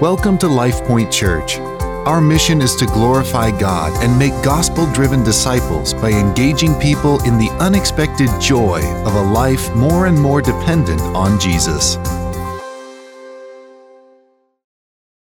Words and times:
Welcome 0.00 0.38
to 0.38 0.46
LifePoint 0.46 1.12
Church. 1.12 1.58
Our 2.08 2.20
mission 2.20 2.62
is 2.62 2.74
to 2.76 2.86
glorify 2.86 3.56
God 3.56 3.92
and 4.02 4.18
make 4.18 4.32
gospel 4.42 4.90
driven 4.92 5.22
disciples 5.22 5.92
by 5.92 6.10
engaging 6.10 6.74
people 6.80 7.22
in 7.24 7.36
the 7.38 7.50
unexpected 7.60 8.30
joy 8.40 8.80
of 9.04 9.14
a 9.14 9.22
life 9.22 9.72
more 9.76 10.06
and 10.06 10.18
more 10.18 10.40
dependent 10.40 11.00
on 11.00 11.38
Jesus. 11.38 11.96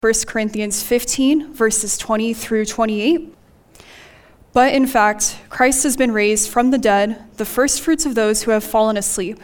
1 0.00 0.12
Corinthians 0.26 0.82
15, 0.82 1.54
verses 1.54 1.96
20 1.96 2.34
through 2.34 2.66
28. 2.66 3.34
But 4.52 4.74
in 4.74 4.86
fact, 4.86 5.38
Christ 5.48 5.82
has 5.82 5.96
been 5.96 6.12
raised 6.12 6.50
from 6.50 6.70
the 6.70 6.78
dead, 6.78 7.24
the 7.38 7.46
firstfruits 7.46 8.06
of 8.06 8.14
those 8.14 8.42
who 8.42 8.50
have 8.50 8.62
fallen 8.62 8.96
asleep. 8.96 9.40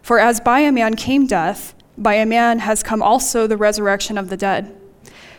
For 0.00 0.18
as 0.18 0.40
by 0.40 0.60
a 0.60 0.72
man 0.72 0.94
came 0.94 1.26
death, 1.26 1.74
by 2.00 2.14
a 2.14 2.26
man 2.26 2.60
has 2.60 2.82
come 2.82 3.02
also 3.02 3.46
the 3.46 3.56
resurrection 3.56 4.18
of 4.18 4.30
the 4.30 4.36
dead. 4.36 4.74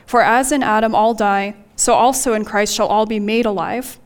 For 0.06 0.22
as 0.22 0.52
in 0.52 0.64
Adam 0.64 0.96
all 0.96 1.14
die, 1.14 1.56
so 1.76 1.94
also 1.94 2.34
in 2.34 2.46
Christ 2.46 2.76
shall 2.76 2.88
all 2.88 3.06
be 3.06 3.20
made 3.20 3.46
alive, 3.46 4.00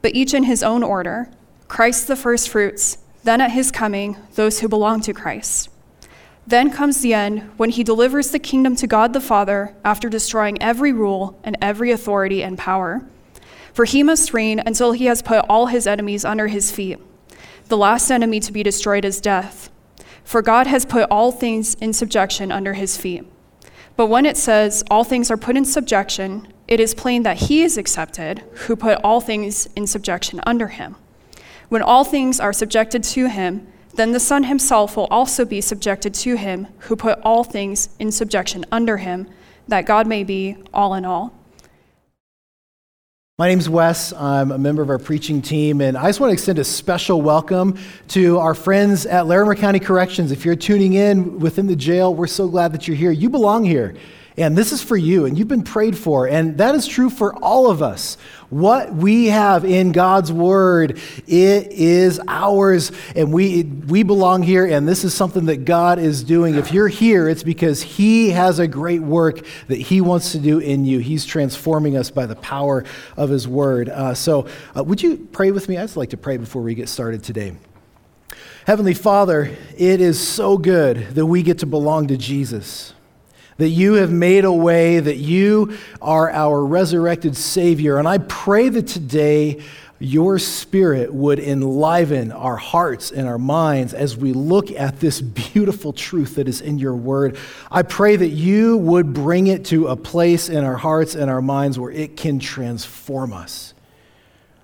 but 0.00 0.14
each 0.14 0.32
in 0.32 0.44
his 0.44 0.62
own 0.62 0.82
order 0.82 1.30
Christ 1.68 2.08
the 2.08 2.16
firstfruits, 2.16 2.98
then 3.22 3.40
at 3.40 3.52
his 3.52 3.70
coming, 3.70 4.16
those 4.34 4.58
who 4.58 4.68
belong 4.68 5.00
to 5.02 5.12
Christ. 5.12 5.68
Then 6.46 6.70
comes 6.72 7.00
the 7.00 7.14
end 7.14 7.42
when 7.58 7.70
he 7.70 7.84
delivers 7.84 8.30
the 8.30 8.40
kingdom 8.40 8.74
to 8.76 8.88
God 8.88 9.12
the 9.12 9.20
Father 9.20 9.76
after 9.84 10.08
destroying 10.08 10.60
every 10.60 10.92
rule 10.92 11.38
and 11.44 11.56
every 11.62 11.92
authority 11.92 12.42
and 12.42 12.58
power. 12.58 13.06
For 13.72 13.84
he 13.84 14.02
must 14.02 14.34
reign 14.34 14.60
until 14.66 14.92
he 14.92 15.04
has 15.04 15.22
put 15.22 15.44
all 15.48 15.66
his 15.66 15.86
enemies 15.86 16.24
under 16.24 16.48
his 16.48 16.72
feet. 16.72 16.98
The 17.68 17.76
last 17.76 18.10
enemy 18.10 18.40
to 18.40 18.52
be 18.52 18.64
destroyed 18.64 19.04
is 19.04 19.20
death. 19.20 19.70
For 20.24 20.42
God 20.42 20.66
has 20.66 20.84
put 20.84 21.08
all 21.10 21.32
things 21.32 21.74
in 21.74 21.92
subjection 21.92 22.52
under 22.52 22.74
his 22.74 22.96
feet. 22.96 23.24
But 23.96 24.06
when 24.06 24.24
it 24.26 24.36
says 24.36 24.84
all 24.90 25.04
things 25.04 25.30
are 25.30 25.36
put 25.36 25.56
in 25.56 25.64
subjection, 25.64 26.48
it 26.68 26.80
is 26.80 26.94
plain 26.94 27.22
that 27.24 27.36
he 27.36 27.62
is 27.62 27.76
accepted 27.76 28.44
who 28.52 28.76
put 28.76 28.98
all 29.02 29.20
things 29.20 29.68
in 29.76 29.86
subjection 29.86 30.40
under 30.46 30.68
him. 30.68 30.96
When 31.68 31.82
all 31.82 32.04
things 32.04 32.40
are 32.40 32.52
subjected 32.52 33.02
to 33.04 33.28
him, 33.28 33.66
then 33.94 34.12
the 34.12 34.20
Son 34.20 34.44
himself 34.44 34.96
will 34.96 35.06
also 35.06 35.44
be 35.44 35.60
subjected 35.60 36.14
to 36.14 36.36
him 36.36 36.68
who 36.80 36.96
put 36.96 37.18
all 37.22 37.44
things 37.44 37.90
in 37.98 38.12
subjection 38.12 38.64
under 38.70 38.98
him, 38.98 39.28
that 39.68 39.86
God 39.86 40.06
may 40.06 40.24
be 40.24 40.56
all 40.72 40.94
in 40.94 41.04
all. 41.04 41.34
My 43.40 43.48
name's 43.48 43.70
Wes. 43.70 44.12
I'm 44.12 44.52
a 44.52 44.58
member 44.58 44.82
of 44.82 44.90
our 44.90 44.98
preaching 44.98 45.40
team, 45.40 45.80
and 45.80 45.96
I 45.96 46.08
just 46.08 46.20
want 46.20 46.28
to 46.28 46.34
extend 46.34 46.58
a 46.58 46.64
special 46.64 47.22
welcome 47.22 47.78
to 48.08 48.36
our 48.36 48.52
friends 48.52 49.06
at 49.06 49.26
Larimer 49.26 49.54
County 49.54 49.78
Corrections. 49.78 50.30
If 50.30 50.44
you're 50.44 50.54
tuning 50.54 50.92
in 50.92 51.38
within 51.38 51.66
the 51.66 51.74
jail, 51.74 52.14
we're 52.14 52.26
so 52.26 52.48
glad 52.48 52.74
that 52.74 52.86
you're 52.86 52.98
here. 52.98 53.10
You 53.10 53.30
belong 53.30 53.64
here. 53.64 53.94
And 54.40 54.56
this 54.56 54.72
is 54.72 54.82
for 54.82 54.96
you, 54.96 55.26
and 55.26 55.38
you've 55.38 55.48
been 55.48 55.62
prayed 55.62 55.98
for. 55.98 56.26
And 56.26 56.56
that 56.58 56.74
is 56.74 56.86
true 56.86 57.10
for 57.10 57.34
all 57.36 57.70
of 57.70 57.82
us. 57.82 58.16
What 58.48 58.94
we 58.94 59.26
have 59.26 59.66
in 59.66 59.92
God's 59.92 60.32
Word, 60.32 60.98
it 61.26 61.70
is 61.70 62.18
ours, 62.26 62.90
and 63.14 63.34
we, 63.34 63.64
we 63.64 64.02
belong 64.02 64.42
here, 64.42 64.64
and 64.64 64.88
this 64.88 65.04
is 65.04 65.12
something 65.12 65.44
that 65.46 65.66
God 65.66 65.98
is 65.98 66.24
doing. 66.24 66.54
If 66.54 66.72
you're 66.72 66.88
here, 66.88 67.28
it's 67.28 67.42
because 67.42 67.82
He 67.82 68.30
has 68.30 68.58
a 68.58 68.66
great 68.66 69.02
work 69.02 69.44
that 69.68 69.78
He 69.78 70.00
wants 70.00 70.32
to 70.32 70.38
do 70.38 70.58
in 70.58 70.86
you. 70.86 71.00
He's 71.00 71.26
transforming 71.26 71.98
us 71.98 72.10
by 72.10 72.24
the 72.24 72.36
power 72.36 72.84
of 73.18 73.28
His 73.28 73.46
Word. 73.46 73.90
Uh, 73.90 74.14
so, 74.14 74.46
uh, 74.74 74.82
would 74.82 75.02
you 75.02 75.28
pray 75.32 75.50
with 75.50 75.68
me? 75.68 75.76
I'd 75.76 75.94
like 75.96 76.10
to 76.10 76.16
pray 76.16 76.38
before 76.38 76.62
we 76.62 76.74
get 76.74 76.88
started 76.88 77.22
today. 77.22 77.56
Heavenly 78.66 78.94
Father, 78.94 79.54
it 79.76 80.00
is 80.00 80.18
so 80.18 80.56
good 80.56 81.14
that 81.14 81.26
we 81.26 81.42
get 81.42 81.58
to 81.58 81.66
belong 81.66 82.08
to 82.08 82.16
Jesus 82.16 82.94
that 83.60 83.68
you 83.68 83.94
have 83.94 84.10
made 84.10 84.46
a 84.46 84.52
way, 84.52 85.00
that 85.00 85.18
you 85.18 85.76
are 86.00 86.30
our 86.30 86.64
resurrected 86.64 87.36
Savior. 87.36 87.98
And 87.98 88.08
I 88.08 88.16
pray 88.16 88.70
that 88.70 88.86
today 88.86 89.62
your 89.98 90.38
Spirit 90.38 91.12
would 91.12 91.38
enliven 91.38 92.32
our 92.32 92.56
hearts 92.56 93.12
and 93.12 93.28
our 93.28 93.36
minds 93.36 93.92
as 93.92 94.16
we 94.16 94.32
look 94.32 94.70
at 94.70 94.98
this 94.98 95.20
beautiful 95.20 95.92
truth 95.92 96.36
that 96.36 96.48
is 96.48 96.62
in 96.62 96.78
your 96.78 96.94
word. 96.94 97.36
I 97.70 97.82
pray 97.82 98.16
that 98.16 98.30
you 98.30 98.78
would 98.78 99.12
bring 99.12 99.46
it 99.46 99.66
to 99.66 99.88
a 99.88 99.96
place 99.96 100.48
in 100.48 100.64
our 100.64 100.78
hearts 100.78 101.14
and 101.14 101.30
our 101.30 101.42
minds 101.42 101.78
where 101.78 101.92
it 101.92 102.16
can 102.16 102.38
transform 102.38 103.34
us. 103.34 103.74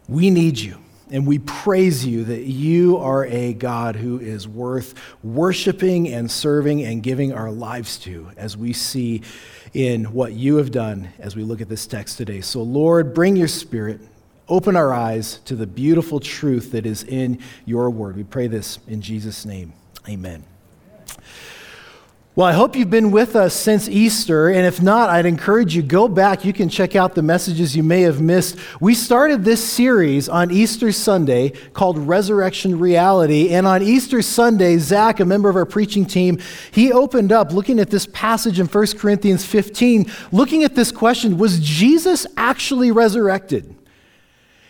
We 0.08 0.30
need 0.30 0.58
you. 0.58 0.78
And 1.10 1.26
we 1.26 1.38
praise 1.38 2.04
you 2.04 2.24
that 2.24 2.42
you 2.42 2.96
are 2.98 3.24
a 3.26 3.52
God 3.52 3.94
who 3.94 4.18
is 4.18 4.48
worth 4.48 4.94
worshiping 5.22 6.08
and 6.08 6.30
serving 6.30 6.82
and 6.82 7.02
giving 7.02 7.32
our 7.32 7.50
lives 7.50 7.96
to 8.00 8.28
as 8.36 8.56
we 8.56 8.72
see 8.72 9.22
in 9.72 10.12
what 10.12 10.32
you 10.32 10.56
have 10.56 10.70
done 10.70 11.08
as 11.18 11.36
we 11.36 11.44
look 11.44 11.60
at 11.60 11.68
this 11.68 11.86
text 11.86 12.18
today. 12.18 12.40
So, 12.40 12.62
Lord, 12.62 13.14
bring 13.14 13.36
your 13.36 13.48
spirit, 13.48 14.00
open 14.48 14.74
our 14.74 14.92
eyes 14.92 15.38
to 15.44 15.54
the 15.54 15.66
beautiful 15.66 16.18
truth 16.18 16.72
that 16.72 16.86
is 16.86 17.04
in 17.04 17.38
your 17.64 17.88
word. 17.90 18.16
We 18.16 18.24
pray 18.24 18.48
this 18.48 18.80
in 18.88 19.00
Jesus' 19.00 19.44
name. 19.44 19.74
Amen. 20.08 20.55
Well, 22.36 22.46
I 22.46 22.52
hope 22.52 22.76
you've 22.76 22.90
been 22.90 23.12
with 23.12 23.34
us 23.34 23.54
since 23.54 23.88
Easter, 23.88 24.50
and 24.50 24.66
if 24.66 24.82
not, 24.82 25.08
I'd 25.08 25.24
encourage 25.24 25.74
you 25.74 25.80
go 25.80 26.06
back. 26.06 26.44
You 26.44 26.52
can 26.52 26.68
check 26.68 26.94
out 26.94 27.14
the 27.14 27.22
messages 27.22 27.74
you 27.74 27.82
may 27.82 28.02
have 28.02 28.20
missed. 28.20 28.58
We 28.78 28.94
started 28.94 29.42
this 29.42 29.64
series 29.64 30.28
on 30.28 30.50
Easter 30.50 30.92
Sunday 30.92 31.54
called 31.72 31.96
Resurrection 31.96 32.78
Reality, 32.78 33.54
and 33.54 33.66
on 33.66 33.82
Easter 33.82 34.20
Sunday, 34.20 34.76
Zach, 34.76 35.18
a 35.18 35.24
member 35.24 35.48
of 35.48 35.56
our 35.56 35.64
preaching 35.64 36.04
team, 36.04 36.38
he 36.72 36.92
opened 36.92 37.32
up 37.32 37.54
looking 37.54 37.80
at 37.80 37.88
this 37.88 38.04
passage 38.12 38.60
in 38.60 38.66
1 38.66 38.86
Corinthians 38.98 39.46
15, 39.46 40.04
looking 40.30 40.62
at 40.62 40.74
this 40.74 40.92
question, 40.92 41.38
was 41.38 41.58
Jesus 41.58 42.26
actually 42.36 42.92
resurrected? 42.92 43.75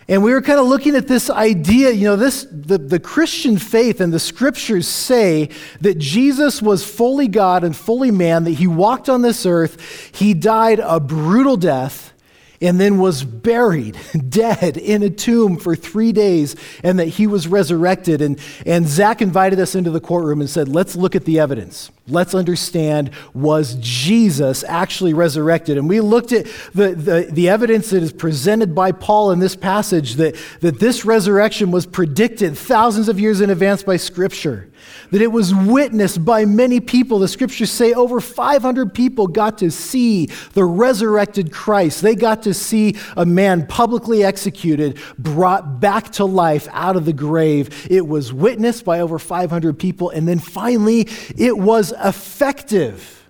And 0.09 0.23
we 0.23 0.33
were 0.33 0.41
kind 0.41 0.61
of 0.61 0.67
looking 0.67 0.95
at 0.95 1.09
this 1.09 1.29
idea, 1.31 1.91
you 1.91 2.05
know, 2.05 2.15
this 2.15 2.47
the, 2.51 2.79
the 2.79 3.01
Christian 3.01 3.59
faith 3.59 4.01
and 4.01 4.13
the 4.13 4.21
scriptures 4.21 4.87
say 4.87 5.51
that 5.81 5.99
Jesus 5.99 6.63
was 6.63 6.85
fully 6.85 7.27
God 7.27 7.65
and 7.65 7.77
fully 7.77 8.13
man, 8.13 8.45
that 8.45 8.53
he 8.53 8.69
walked 8.69 9.09
on 9.09 9.23
this 9.23 9.45
earth, 9.45 10.15
he 10.15 10.33
died 10.33 10.79
a 10.79 11.01
brutal 11.01 11.57
death, 11.57 12.13
and 12.61 12.81
then 12.81 12.99
was 12.99 13.25
buried 13.25 13.99
dead 14.29 14.77
in 14.77 15.03
a 15.03 15.11
tomb 15.11 15.57
for 15.57 15.75
three 15.75 16.13
days, 16.13 16.55
and 16.85 17.01
that 17.01 17.09
he 17.09 17.27
was 17.27 17.49
resurrected. 17.49 18.23
And, 18.23 18.39
and 18.65 18.87
Zach 18.87 19.21
invited 19.21 19.59
us 19.59 19.75
into 19.75 19.91
the 19.91 20.01
courtroom 20.01 20.41
and 20.41 20.49
said, 20.49 20.69
Let's 20.69 20.95
look 20.95 21.17
at 21.17 21.25
the 21.25 21.41
evidence. 21.41 21.91
Let's 22.09 22.37
understand 22.37 23.11
was 23.35 23.77
Jesus 23.81 24.63
actually 24.69 25.13
resurrected? 25.13 25.77
And 25.77 25.89
we 25.89 26.01
looked 26.01 26.31
at 26.31 26.47
the, 26.73 26.95
the, 26.95 27.29
the, 27.29 27.49
evidence 27.49 27.91
that 27.91 28.01
is 28.01 28.13
presented 28.13 28.77
by 28.77 28.93
Paul 28.93 29.33
in 29.33 29.41
this 29.41 29.57
passage 29.57 30.15
that, 30.15 30.37
that 30.61 30.79
this 30.79 31.05
resurrection 31.05 31.73
was 31.73 31.85
predicted 31.85 32.57
thousands 32.57 33.09
of 33.09 33.19
years 33.19 33.41
in 33.41 33.51
advance 33.51 33.83
by 33.83 33.97
Scripture, 33.97 34.71
that 35.11 35.21
it 35.21 35.33
was 35.33 35.53
witnessed 35.53 36.25
by 36.25 36.45
many 36.45 36.79
people. 36.79 37.19
The 37.19 37.27
Scriptures 37.27 37.73
say 37.73 37.93
over 37.93 38.21
500 38.21 38.95
people 38.95 39.27
got 39.27 39.59
to 39.59 39.71
see 39.73 40.27
the 40.53 40.65
resurrected 40.65 41.53
Christ. 41.53 42.03
They 42.03 42.15
got 42.15 42.45
to 42.45 42.55
see 42.55 42.97
a 43.17 43.27
man 43.27 43.67
publicly 43.67 44.23
executed, 44.23 45.01
brought 45.19 45.81
back 45.81 46.11
to 46.13 46.25
life 46.25 46.69
out 46.71 46.95
of 46.95 47.05
the 47.05 47.13
grave. 47.13 47.89
It 47.91 48.07
was 48.07 48.33
witnessed 48.33 48.85
by 48.85 49.01
over 49.01 49.19
500 49.19 49.77
people. 49.77 50.11
And 50.11 50.29
then 50.29 50.39
finally, 50.39 51.09
it 51.37 51.57
was 51.57 51.93
effective. 52.03 53.25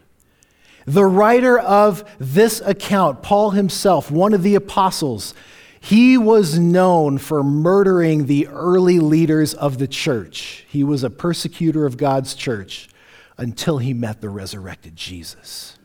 The 0.87 1.05
writer 1.05 1.59
of 1.59 2.05
this 2.19 2.61
account, 2.61 3.23
Paul 3.23 3.51
himself, 3.51 4.11
one 4.11 4.33
of 4.33 4.43
the 4.43 4.55
apostles, 4.55 5.35
he 5.81 6.17
was 6.19 6.59
known 6.59 7.19
for 7.19 7.43
murdering 7.43 8.27
the 8.27 8.49
early 8.49 8.99
leaders 8.99 9.55
of 9.55 9.79
the 9.79 9.89
church. 9.89 10.65
He 10.69 10.83
was 10.83 11.05
a 11.05 11.11
persecutor 11.11 11.87
of 11.87 11.97
God's 11.97 12.35
church 12.35 12.89
until 13.39 13.79
he 13.79 13.95
met 13.95 14.21
the 14.21 14.29
resurrected 14.29 14.97
Jesus. 14.97 15.76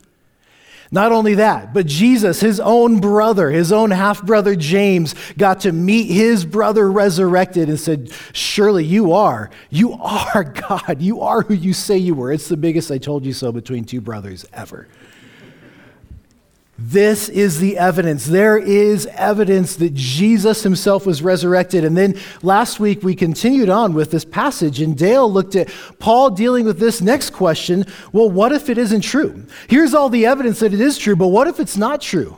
Not 0.94 1.14
only 1.14 1.36
that, 1.36 1.74
but 1.74 1.86
Jesus, 1.86 2.42
his 2.42 2.60
own 2.60 3.00
brother, 3.00 3.50
his 3.50 3.72
own 3.72 3.92
half 3.92 4.26
brother 4.26 4.58
James, 4.58 5.16
got 5.38 5.62
to 5.62 5.72
meet 5.72 6.12
his 6.12 6.44
brother 6.44 6.92
resurrected 6.92 7.70
and 7.70 7.80
said, 7.80 8.12
Surely 8.34 8.84
you 8.84 9.14
are. 9.14 9.50
You 9.70 9.94
are 9.94 10.44
God. 10.70 11.02
You 11.02 11.22
are 11.22 11.44
who 11.44 11.54
you 11.54 11.72
say 11.74 11.98
you 11.98 12.14
were. 12.14 12.30
It's 12.30 12.50
the 12.50 12.58
biggest 12.58 12.92
I 12.92 12.98
told 12.98 13.26
you 13.26 13.32
so 13.32 13.54
between 13.54 13.86
two 13.86 14.02
brothers 14.02 14.46
ever. 14.52 14.90
This 16.84 17.30
is 17.30 17.60
the 17.60 17.78
evidence. 17.78 18.26
There 18.26 18.58
is 18.58 19.06
evidence 19.06 19.76
that 19.76 19.94
Jesus 19.94 20.64
himself 20.64 21.06
was 21.06 21.22
resurrected. 21.22 21.86
And 21.86 21.96
then 21.96 22.16
last 22.42 22.80
week 22.80 23.04
we 23.04 23.14
continued 23.14 23.70
on 23.70 23.94
with 23.94 24.10
this 24.10 24.26
passage, 24.26 24.82
and 24.82 24.98
Dale 24.98 25.32
looked 25.32 25.56
at 25.56 25.70
Paul 26.00 26.32
dealing 26.32 26.66
with 26.66 26.80
this 26.80 27.00
next 27.00 27.32
question 27.32 27.86
well, 28.12 28.32
what 28.32 28.52
if 28.52 28.68
it 28.68 28.80
isn't 28.80 29.02
true? 29.02 29.46
Here's 29.68 29.94
all 29.94 30.10
the 30.10 30.26
evidence 30.26 30.60
that 30.62 30.74
it 30.74 30.82
is 30.82 30.98
true, 30.98 31.16
but 31.16 31.28
what 31.28 31.48
if 31.48 31.60
it's 31.60 31.78
not 31.78 32.02
true? 32.02 32.38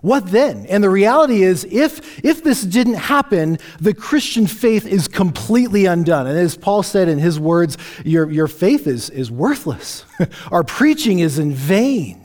What 0.00 0.26
then? 0.26 0.66
And 0.66 0.82
the 0.82 0.90
reality 0.90 1.42
is, 1.44 1.64
if, 1.64 2.22
if 2.24 2.42
this 2.42 2.62
didn't 2.62 2.94
happen, 2.94 3.58
the 3.80 3.94
Christian 3.94 4.46
faith 4.46 4.86
is 4.86 5.06
completely 5.06 5.86
undone. 5.86 6.26
And 6.26 6.36
as 6.36 6.56
Paul 6.56 6.82
said 6.82 7.08
in 7.08 7.18
his 7.18 7.38
words, 7.38 7.78
your, 8.04 8.30
your 8.30 8.48
faith 8.48 8.86
is, 8.86 9.08
is 9.08 9.30
worthless. 9.30 10.04
Our 10.50 10.64
preaching 10.64 11.20
is 11.20 11.38
in 11.38 11.52
vain. 11.52 12.23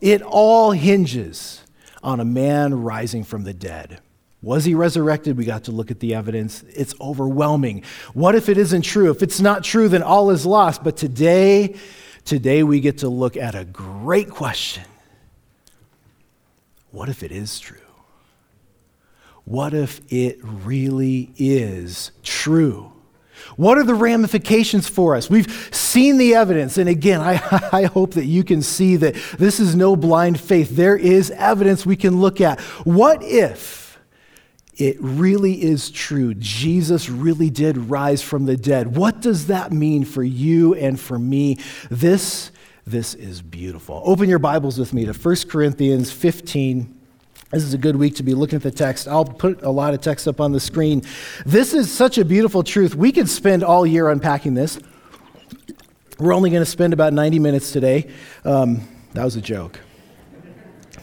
It 0.00 0.22
all 0.22 0.72
hinges 0.72 1.62
on 2.02 2.20
a 2.20 2.24
man 2.24 2.82
rising 2.82 3.24
from 3.24 3.44
the 3.44 3.54
dead. 3.54 4.00
Was 4.40 4.64
he 4.64 4.74
resurrected? 4.74 5.36
We 5.36 5.44
got 5.44 5.64
to 5.64 5.72
look 5.72 5.90
at 5.90 5.98
the 5.98 6.14
evidence. 6.14 6.62
It's 6.68 6.94
overwhelming. 7.00 7.82
What 8.14 8.36
if 8.36 8.48
it 8.48 8.56
isn't 8.56 8.82
true? 8.82 9.10
If 9.10 9.22
it's 9.22 9.40
not 9.40 9.64
true, 9.64 9.88
then 9.88 10.02
all 10.02 10.30
is 10.30 10.46
lost. 10.46 10.84
But 10.84 10.96
today, 10.96 11.74
today 12.24 12.62
we 12.62 12.80
get 12.80 12.98
to 12.98 13.08
look 13.08 13.36
at 13.36 13.56
a 13.56 13.64
great 13.64 14.30
question. 14.30 14.84
What 16.92 17.08
if 17.08 17.22
it 17.24 17.32
is 17.32 17.58
true? 17.58 17.78
What 19.44 19.74
if 19.74 20.00
it 20.12 20.38
really 20.42 21.32
is 21.36 22.12
true? 22.22 22.92
What 23.56 23.78
are 23.78 23.84
the 23.84 23.94
ramifications 23.94 24.88
for 24.88 25.16
us? 25.16 25.28
We've 25.28 25.68
seen 25.72 26.18
the 26.18 26.34
evidence. 26.34 26.78
And 26.78 26.88
again, 26.88 27.20
I, 27.20 27.68
I 27.72 27.84
hope 27.84 28.14
that 28.14 28.26
you 28.26 28.44
can 28.44 28.62
see 28.62 28.96
that 28.96 29.14
this 29.38 29.60
is 29.60 29.74
no 29.74 29.96
blind 29.96 30.40
faith. 30.40 30.70
There 30.70 30.96
is 30.96 31.30
evidence 31.32 31.84
we 31.84 31.96
can 31.96 32.20
look 32.20 32.40
at. 32.40 32.60
What 32.84 33.22
if 33.22 33.98
it 34.76 34.96
really 35.00 35.62
is 35.62 35.90
true? 35.90 36.34
Jesus 36.34 37.08
really 37.08 37.50
did 37.50 37.76
rise 37.76 38.22
from 38.22 38.46
the 38.46 38.56
dead. 38.56 38.96
What 38.96 39.20
does 39.20 39.48
that 39.48 39.72
mean 39.72 40.04
for 40.04 40.22
you 40.22 40.74
and 40.74 40.98
for 40.98 41.18
me? 41.18 41.58
This, 41.90 42.52
this 42.86 43.14
is 43.14 43.42
beautiful. 43.42 44.02
Open 44.04 44.28
your 44.28 44.38
Bibles 44.38 44.78
with 44.78 44.92
me 44.92 45.04
to 45.06 45.12
1 45.12 45.36
Corinthians 45.48 46.12
15. 46.12 46.97
This 47.50 47.64
is 47.64 47.72
a 47.72 47.78
good 47.78 47.96
week 47.96 48.16
to 48.16 48.22
be 48.22 48.34
looking 48.34 48.56
at 48.56 48.62
the 48.62 48.70
text. 48.70 49.08
I'll 49.08 49.24
put 49.24 49.62
a 49.62 49.70
lot 49.70 49.94
of 49.94 50.02
text 50.02 50.28
up 50.28 50.38
on 50.40 50.52
the 50.52 50.60
screen. 50.60 51.02
This 51.46 51.72
is 51.72 51.90
such 51.90 52.18
a 52.18 52.24
beautiful 52.24 52.62
truth. 52.62 52.94
We 52.94 53.10
could 53.10 53.28
spend 53.28 53.64
all 53.64 53.86
year 53.86 54.10
unpacking 54.10 54.52
this. 54.52 54.78
We're 56.18 56.34
only 56.34 56.50
going 56.50 56.62
to 56.62 56.70
spend 56.70 56.92
about 56.92 57.12
90 57.14 57.38
minutes 57.38 57.72
today. 57.72 58.10
Um, 58.44 58.86
that 59.14 59.24
was 59.24 59.36
a 59.36 59.40
joke 59.40 59.80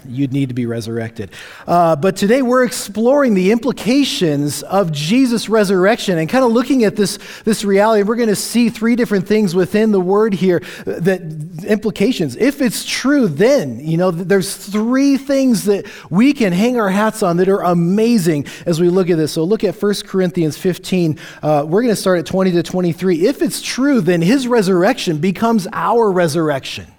you'd 0.10 0.34
need 0.34 0.50
to 0.50 0.56
be 0.56 0.66
resurrected. 0.66 1.31
Uh, 1.68 1.96
but 1.96 2.16
today 2.16 2.42
we're 2.42 2.63
exploring 2.63 3.34
the 3.34 3.52
implications 3.52 4.63
of 4.63 4.92
Jesus' 4.92 5.50
resurrection 5.50 6.18
and 6.18 6.30
kind 6.30 6.44
of 6.44 6.52
looking 6.52 6.84
at 6.84 6.96
this, 6.96 7.19
this 7.44 7.63
reality. 7.63 8.04
We're 8.04 8.16
going 8.16 8.30
to 8.30 8.36
see 8.36 8.69
three 8.69 8.96
different 8.96 9.28
things 9.28 9.56
within 9.56 9.92
the 9.92 10.00
word 10.00 10.34
here 10.34 10.62
that 10.86 11.22
implications. 11.66 12.36
If 12.36 12.62
it's 12.62 12.86
true, 12.86 13.28
then, 13.28 13.80
you 13.80 13.98
know, 13.98 14.12
there's 14.12 14.56
three 14.56 15.18
things 15.18 15.66
that 15.66 15.86
we 16.10 16.34
can 16.34 16.54
hang 16.54 16.80
our 16.80 16.90
hats 16.90 17.24
on 17.24 17.38
that 17.38 17.50
are 17.50 17.63
amazing 17.63 18.48
as 18.66 18.80
we 18.80 18.90
look 18.90 19.10
at 19.10 19.18
this. 19.18 19.34
So 19.34 19.44
look 19.44 19.63
at 19.63 19.81
1 19.81 19.94
Corinthians 20.06 20.58
15. 20.58 21.19
Uh, 21.42 21.66
we're 21.68 21.81
going 21.81 21.94
to 21.94 22.00
start 22.00 22.19
at 22.19 22.25
20 22.25 22.51
to 22.51 22.63
23. 22.63 23.28
If 23.28 23.42
it's 23.42 23.62
true, 23.62 24.01
then 24.01 24.22
his 24.22 24.48
resurrection 24.48 25.18
becomes 25.18 25.68
our 25.74 26.12
resurrection. 26.12 26.94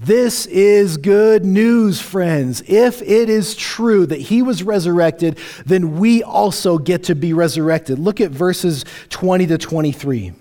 This 0.00 0.46
is 0.46 0.96
good 0.96 1.44
news, 1.44 2.00
friends. 2.00 2.62
If 2.66 3.00
it 3.00 3.28
is 3.28 3.54
true 3.54 4.06
that 4.06 4.20
he 4.20 4.42
was 4.42 4.64
resurrected, 4.64 5.38
then 5.64 5.98
we 5.98 6.20
also 6.20 6.78
get 6.78 7.04
to 7.04 7.14
be 7.14 7.32
resurrected. 7.32 8.00
Look 8.00 8.20
at 8.20 8.32
verses 8.32 8.84
20 9.10 9.46
to 9.46 9.58
23. 9.58 10.32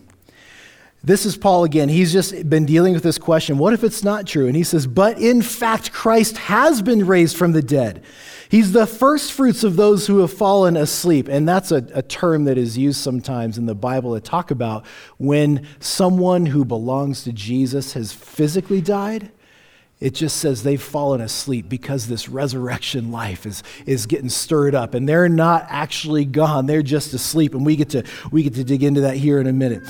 This 1.04 1.26
is 1.28 1.38
Paul 1.38 1.66
again. 1.66 1.88
He's 1.88 2.12
just 2.12 2.50
been 2.50 2.66
dealing 2.66 2.94
with 2.94 3.04
this 3.04 3.20
question 3.20 3.60
what 3.60 3.74
if 3.74 3.84
it's 3.84 4.04
not 4.04 4.26
true? 4.26 4.48
And 4.48 4.56
he 4.56 4.64
says, 4.64 4.88
But 4.88 5.20
in 5.20 5.44
fact, 5.44 5.92
Christ 5.92 6.38
has 6.38 6.82
been 6.82 7.06
raised 7.06 7.38
from 7.38 7.52
the 7.52 7.62
dead. 7.62 8.04
He's 8.50 8.72
the 8.72 8.88
first 8.88 9.34
fruits 9.34 9.64
of 9.64 9.76
those 9.76 10.08
who 10.08 10.20
have 10.20 10.34
fallen 10.34 10.78
asleep. 10.78 11.28
And 11.28 11.48
that's 11.48 11.72
a, 11.72 11.86
a, 11.94 12.02
term 12.02 12.46
that 12.46 12.58
is 12.58 12.78
used 12.78 13.02
sometimes 13.02 13.58
in 13.58 13.66
the 13.66 13.76
Bible 13.76 14.14
to 14.14 14.22
talk 14.22 14.52
about 14.52 14.86
when 15.18 15.68
someone 15.80 16.46
who 16.46 16.64
belongs 16.64 17.24
to 17.24 17.34
Jesus 17.34 17.94
has 17.94 18.14
physically 18.14 18.80
died 18.80 19.32
it 20.04 20.14
just 20.14 20.40
says 20.40 20.64
they've 20.64 20.84
fallen 20.84 21.22
asleep 21.22 21.70
because 21.70 22.08
this 22.08 22.28
resurrection 22.28 23.10
life 23.14 23.46
is, 23.46 23.64
is 23.86 24.06
getting 24.06 24.28
stirred 24.28 24.76
up. 24.76 24.96
And 24.96 25.08
they're 25.08 25.30
not 25.30 25.66
actually 25.70 26.26
gone. 26.26 26.66
They're 26.66 26.82
just 26.82 27.14
asleep. 27.14 27.56
And 27.56 27.66
we 27.66 27.78
get 27.78 27.92
to 27.92 28.04
we 28.30 28.44
get 28.44 28.56
to 28.56 28.66
dig 28.66 28.84
into 28.84 29.00
that 29.02 29.16
here 29.16 29.40
in 29.40 29.48
a 29.48 29.54
minute 29.54 29.82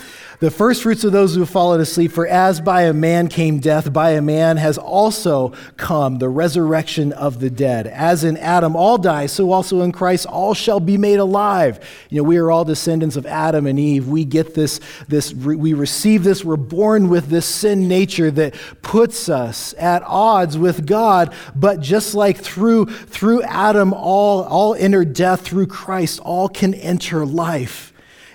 the 0.43 0.51
first 0.51 0.83
fruits 0.83 1.05
of 1.05 1.13
those 1.13 1.35
who 1.35 1.39
have 1.39 1.49
fallen 1.49 1.79
asleep, 1.79 2.11
for 2.11 2.27
as 2.27 2.59
by 2.59 2.81
a 2.81 2.91
man 2.91 3.29
came 3.29 3.59
death, 3.59 3.93
by 3.93 4.09
a 4.09 4.21
man 4.21 4.57
has 4.57 4.77
also 4.77 5.53
come 5.77 6.17
the 6.17 6.27
resurrection 6.27 7.13
of 7.13 7.39
the 7.39 7.49
dead. 7.49 7.87
As 7.87 8.25
in 8.25 8.35
Adam 8.35 8.75
all 8.75 8.97
die, 8.97 9.27
so 9.27 9.53
also 9.53 9.83
in 9.83 9.93
Christ 9.93 10.25
all 10.25 10.53
shall 10.53 10.81
be 10.81 10.97
made 10.97 11.19
alive. 11.19 11.79
You 12.09 12.17
know, 12.17 12.23
we 12.27 12.35
are 12.35 12.51
all 12.51 12.65
descendants 12.65 13.15
of 13.15 13.25
Adam 13.25 13.65
and 13.65 13.79
Eve. 13.79 14.09
We 14.09 14.25
get 14.25 14.53
this, 14.53 14.81
this 15.07 15.33
we 15.33 15.71
receive 15.71 16.25
this, 16.25 16.43
we're 16.43 16.57
born 16.57 17.07
with 17.07 17.27
this 17.27 17.45
sin 17.45 17.87
nature 17.87 18.29
that 18.31 18.53
puts 18.81 19.29
us 19.29 19.73
at 19.79 20.03
odds 20.03 20.57
with 20.57 20.85
God. 20.85 21.33
But 21.55 21.79
just 21.79 22.15
like 22.15 22.37
through, 22.37 22.87
through 22.87 23.43
Adam, 23.43 23.93
all, 23.93 24.43
all 24.43 24.75
enter 24.75 25.05
death, 25.05 25.39
through 25.43 25.67
Christ, 25.67 26.19
all 26.19 26.49
can 26.49 26.73
enter 26.73 27.25
life. 27.25 27.92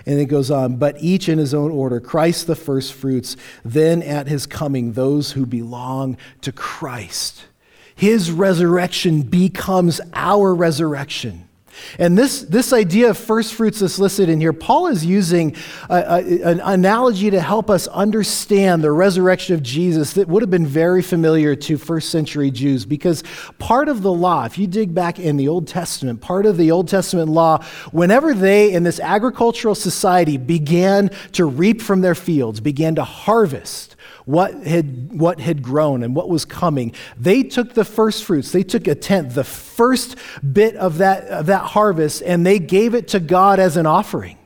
And 0.09 0.19
it 0.19 0.25
goes 0.25 0.49
on, 0.49 0.77
but 0.77 0.95
each 0.99 1.29
in 1.29 1.37
his 1.37 1.53
own 1.53 1.69
order 1.69 1.99
Christ 1.99 2.47
the 2.47 2.55
first 2.55 2.93
fruits, 2.93 3.37
then 3.63 4.01
at 4.01 4.27
his 4.27 4.47
coming, 4.47 4.93
those 4.93 5.33
who 5.33 5.45
belong 5.45 6.17
to 6.41 6.51
Christ. 6.51 7.45
His 7.93 8.31
resurrection 8.31 9.21
becomes 9.21 10.01
our 10.15 10.55
resurrection. 10.55 11.48
And 11.97 12.17
this, 12.17 12.41
this 12.41 12.73
idea 12.73 13.09
of 13.09 13.17
first 13.17 13.53
fruits 13.53 13.79
that's 13.79 13.99
listed 13.99 14.29
in 14.29 14.39
here, 14.39 14.53
Paul 14.53 14.87
is 14.87 15.05
using 15.05 15.55
a, 15.89 15.95
a, 15.95 16.41
an 16.43 16.59
analogy 16.61 17.29
to 17.31 17.39
help 17.39 17.69
us 17.69 17.87
understand 17.87 18.83
the 18.83 18.91
resurrection 18.91 19.55
of 19.55 19.63
Jesus 19.63 20.13
that 20.13 20.27
would 20.27 20.41
have 20.41 20.49
been 20.49 20.67
very 20.67 21.01
familiar 21.01 21.55
to 21.55 21.77
first 21.77 22.09
century 22.09 22.51
Jews 22.51 22.85
because 22.85 23.23
part 23.57 23.89
of 23.89 24.01
the 24.01 24.11
law, 24.11 24.45
if 24.45 24.57
you 24.57 24.67
dig 24.67 24.93
back 24.93 25.19
in 25.19 25.37
the 25.37 25.47
Old 25.47 25.67
Testament, 25.67 26.21
part 26.21 26.45
of 26.45 26.57
the 26.57 26.71
Old 26.71 26.87
Testament 26.87 27.29
law, 27.29 27.63
whenever 27.91 28.33
they 28.33 28.73
in 28.73 28.83
this 28.83 28.99
agricultural 28.99 29.75
society 29.75 30.37
began 30.37 31.09
to 31.33 31.45
reap 31.45 31.81
from 31.81 32.01
their 32.01 32.15
fields, 32.15 32.59
began 32.59 32.95
to 32.95 33.03
harvest, 33.03 33.95
what 34.25 34.53
had, 34.65 35.11
what 35.19 35.39
had 35.39 35.61
grown 35.61 36.03
and 36.03 36.15
what 36.15 36.29
was 36.29 36.45
coming. 36.45 36.93
They 37.17 37.43
took 37.43 37.73
the 37.73 37.85
first 37.85 38.23
fruits, 38.23 38.51
they 38.51 38.63
took 38.63 38.87
a 38.87 38.95
tenth, 38.95 39.35
the 39.35 39.43
first 39.43 40.15
bit 40.53 40.75
of 40.75 40.99
that, 40.99 41.25
of 41.25 41.47
that 41.47 41.63
harvest, 41.63 42.21
and 42.23 42.45
they 42.45 42.59
gave 42.59 42.93
it 42.93 43.09
to 43.09 43.19
God 43.19 43.59
as 43.59 43.77
an 43.77 43.85
offering. 43.85 44.37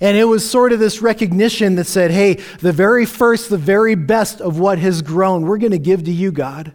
And 0.00 0.16
it 0.16 0.24
was 0.24 0.48
sort 0.48 0.72
of 0.72 0.78
this 0.78 1.00
recognition 1.00 1.76
that 1.76 1.86
said, 1.86 2.10
hey, 2.10 2.34
the 2.60 2.72
very 2.72 3.06
first, 3.06 3.48
the 3.48 3.56
very 3.56 3.94
best 3.94 4.40
of 4.40 4.58
what 4.58 4.78
has 4.78 5.00
grown, 5.02 5.46
we're 5.46 5.58
going 5.58 5.72
to 5.72 5.78
give 5.78 6.04
to 6.04 6.12
you, 6.12 6.32
God. 6.32 6.72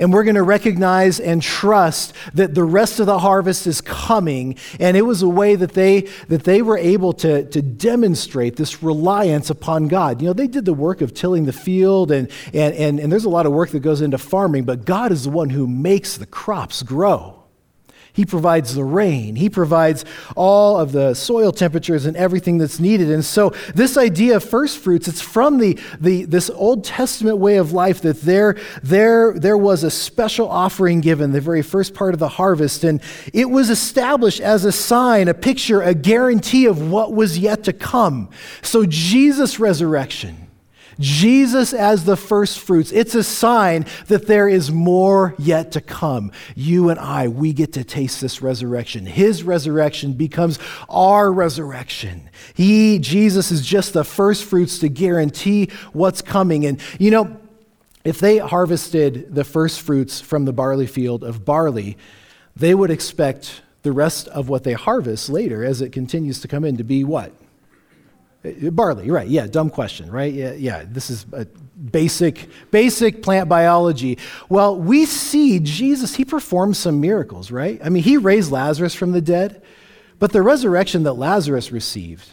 And 0.00 0.12
we're 0.12 0.24
going 0.24 0.34
to 0.34 0.42
recognize 0.42 1.20
and 1.20 1.40
trust 1.40 2.14
that 2.34 2.54
the 2.54 2.64
rest 2.64 2.98
of 2.98 3.06
the 3.06 3.18
harvest 3.18 3.66
is 3.66 3.80
coming. 3.80 4.56
And 4.80 4.96
it 4.96 5.02
was 5.02 5.22
a 5.22 5.28
way 5.28 5.54
that 5.54 5.72
they, 5.72 6.08
that 6.28 6.44
they 6.44 6.62
were 6.62 6.78
able 6.78 7.12
to, 7.12 7.44
to 7.44 7.62
demonstrate 7.62 8.56
this 8.56 8.82
reliance 8.82 9.50
upon 9.50 9.88
God. 9.88 10.20
You 10.22 10.28
know, 10.28 10.32
they 10.32 10.48
did 10.48 10.64
the 10.64 10.74
work 10.74 11.02
of 11.02 11.14
tilling 11.14 11.44
the 11.44 11.52
field, 11.52 12.10
and, 12.10 12.30
and, 12.52 12.74
and, 12.74 12.98
and 12.98 13.12
there's 13.12 13.26
a 13.26 13.28
lot 13.28 13.46
of 13.46 13.52
work 13.52 13.70
that 13.70 13.80
goes 13.80 14.00
into 14.00 14.18
farming, 14.18 14.64
but 14.64 14.84
God 14.84 15.12
is 15.12 15.24
the 15.24 15.30
one 15.30 15.50
who 15.50 15.66
makes 15.66 16.16
the 16.16 16.26
crops 16.26 16.82
grow. 16.82 17.39
He 18.12 18.24
provides 18.24 18.74
the 18.74 18.84
rain. 18.84 19.36
He 19.36 19.48
provides 19.48 20.04
all 20.36 20.78
of 20.78 20.92
the 20.92 21.14
soil 21.14 21.52
temperatures 21.52 22.06
and 22.06 22.16
everything 22.16 22.58
that's 22.58 22.80
needed. 22.80 23.10
And 23.10 23.24
so, 23.24 23.50
this 23.74 23.96
idea 23.96 24.36
of 24.36 24.44
first 24.44 24.78
fruits, 24.78 25.08
it's 25.08 25.20
from 25.20 25.58
the, 25.58 25.78
the, 26.00 26.24
this 26.24 26.50
Old 26.50 26.84
Testament 26.84 27.38
way 27.38 27.56
of 27.56 27.72
life 27.72 28.02
that 28.02 28.20
there, 28.22 28.56
there, 28.82 29.32
there 29.34 29.56
was 29.56 29.84
a 29.84 29.90
special 29.90 30.48
offering 30.48 31.00
given, 31.00 31.32
the 31.32 31.40
very 31.40 31.62
first 31.62 31.94
part 31.94 32.14
of 32.14 32.20
the 32.20 32.28
harvest. 32.28 32.84
And 32.84 33.00
it 33.32 33.48
was 33.48 33.70
established 33.70 34.40
as 34.40 34.64
a 34.64 34.72
sign, 34.72 35.28
a 35.28 35.34
picture, 35.34 35.82
a 35.82 35.94
guarantee 35.94 36.66
of 36.66 36.90
what 36.90 37.12
was 37.12 37.38
yet 37.38 37.64
to 37.64 37.72
come. 37.72 38.28
So, 38.62 38.84
Jesus' 38.86 39.60
resurrection 39.60 40.49
Jesus 41.00 41.72
as 41.72 42.04
the 42.04 42.16
first 42.16 42.60
fruits. 42.60 42.92
It's 42.92 43.14
a 43.14 43.24
sign 43.24 43.86
that 44.06 44.26
there 44.26 44.48
is 44.48 44.70
more 44.70 45.34
yet 45.38 45.72
to 45.72 45.80
come. 45.80 46.30
You 46.54 46.90
and 46.90 47.00
I, 47.00 47.28
we 47.28 47.52
get 47.52 47.72
to 47.72 47.84
taste 47.84 48.20
this 48.20 48.42
resurrection. 48.42 49.06
His 49.06 49.42
resurrection 49.42 50.12
becomes 50.12 50.58
our 50.88 51.32
resurrection. 51.32 52.30
He, 52.54 52.98
Jesus, 52.98 53.50
is 53.50 53.66
just 53.66 53.94
the 53.94 54.04
first 54.04 54.44
fruits 54.44 54.78
to 54.80 54.88
guarantee 54.88 55.70
what's 55.92 56.22
coming. 56.22 56.66
And, 56.66 56.80
you 56.98 57.10
know, 57.10 57.36
if 58.04 58.20
they 58.20 58.38
harvested 58.38 59.34
the 59.34 59.44
first 59.44 59.80
fruits 59.80 60.20
from 60.20 60.44
the 60.44 60.52
barley 60.52 60.86
field 60.86 61.24
of 61.24 61.44
barley, 61.44 61.96
they 62.54 62.74
would 62.74 62.90
expect 62.90 63.62
the 63.82 63.92
rest 63.92 64.28
of 64.28 64.48
what 64.48 64.64
they 64.64 64.74
harvest 64.74 65.30
later 65.30 65.64
as 65.64 65.80
it 65.80 65.90
continues 65.90 66.40
to 66.40 66.48
come 66.48 66.64
in 66.64 66.76
to 66.76 66.84
be 66.84 67.04
what? 67.04 67.32
Uh, 68.44 68.70
barley, 68.70 69.10
right? 69.10 69.28
Yeah, 69.28 69.46
dumb 69.46 69.68
question, 69.70 70.10
right? 70.10 70.32
Yeah, 70.32 70.52
yeah. 70.52 70.84
This 70.86 71.10
is 71.10 71.26
a 71.32 71.46
basic, 71.92 72.48
basic 72.70 73.22
plant 73.22 73.48
biology. 73.48 74.16
Well, 74.48 74.76
we 74.76 75.04
see 75.06 75.60
Jesus. 75.60 76.14
He 76.14 76.24
performed 76.24 76.76
some 76.76 77.00
miracles, 77.00 77.50
right? 77.50 77.78
I 77.84 77.90
mean, 77.90 78.02
he 78.02 78.16
raised 78.16 78.50
Lazarus 78.50 78.94
from 78.94 79.12
the 79.12 79.20
dead, 79.20 79.62
but 80.18 80.32
the 80.32 80.42
resurrection 80.42 81.02
that 81.02 81.14
Lazarus 81.14 81.70
received 81.70 82.28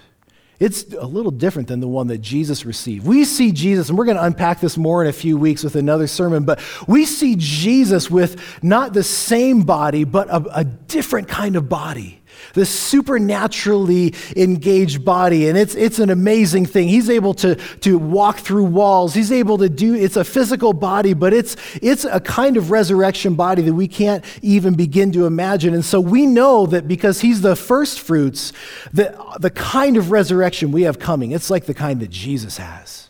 It's 0.59 0.91
a 0.93 1.05
little 1.05 1.31
different 1.31 1.67
than 1.67 1.81
the 1.81 1.87
one 1.87 2.07
that 2.07 2.17
Jesus 2.17 2.65
received. 2.65 3.05
We 3.05 3.25
see 3.25 3.51
Jesus, 3.51 3.89
and 3.89 3.97
we're 3.97 4.05
going 4.05 4.17
to 4.17 4.23
unpack 4.23 4.59
this 4.59 4.75
more 4.75 5.03
in 5.03 5.09
a 5.09 5.13
few 5.13 5.37
weeks 5.37 5.63
with 5.63 5.75
another 5.75 6.07
sermon, 6.07 6.45
but 6.45 6.59
we 6.87 7.05
see 7.05 7.35
Jesus 7.37 8.09
with 8.09 8.41
not 8.63 8.93
the 8.93 9.03
same 9.03 9.61
body, 9.63 10.03
but 10.03 10.27
a, 10.29 10.59
a 10.59 10.63
different 10.63 11.27
kind 11.27 11.55
of 11.55 11.69
body 11.69 12.21
this 12.53 12.69
supernaturally 12.69 14.13
engaged 14.35 15.03
body. 15.03 15.47
And 15.47 15.57
it's, 15.57 15.75
it's 15.75 15.99
an 15.99 16.09
amazing 16.09 16.65
thing. 16.65 16.87
He's 16.87 17.09
able 17.09 17.33
to, 17.35 17.55
to 17.55 17.97
walk 17.97 18.39
through 18.39 18.65
walls. 18.65 19.13
He's 19.13 19.31
able 19.31 19.57
to 19.59 19.69
do, 19.69 19.95
it's 19.95 20.15
a 20.15 20.23
physical 20.23 20.73
body, 20.73 21.13
but 21.13 21.33
it's, 21.33 21.55
it's 21.81 22.05
a 22.05 22.19
kind 22.19 22.57
of 22.57 22.71
resurrection 22.71 23.35
body 23.35 23.61
that 23.63 23.73
we 23.73 23.87
can't 23.87 24.23
even 24.41 24.75
begin 24.75 25.11
to 25.13 25.25
imagine. 25.25 25.73
And 25.73 25.85
so 25.85 25.99
we 25.99 26.25
know 26.25 26.65
that 26.67 26.87
because 26.87 27.21
he's 27.21 27.41
the 27.41 27.55
first 27.55 27.99
fruits, 27.99 28.53
that 28.93 29.15
the 29.39 29.51
kind 29.51 29.97
of 29.97 30.11
resurrection 30.11 30.71
we 30.71 30.83
have 30.83 30.99
coming, 30.99 31.31
it's 31.31 31.49
like 31.49 31.65
the 31.65 31.73
kind 31.73 31.99
that 32.01 32.09
Jesus 32.09 32.57
has. 32.57 33.09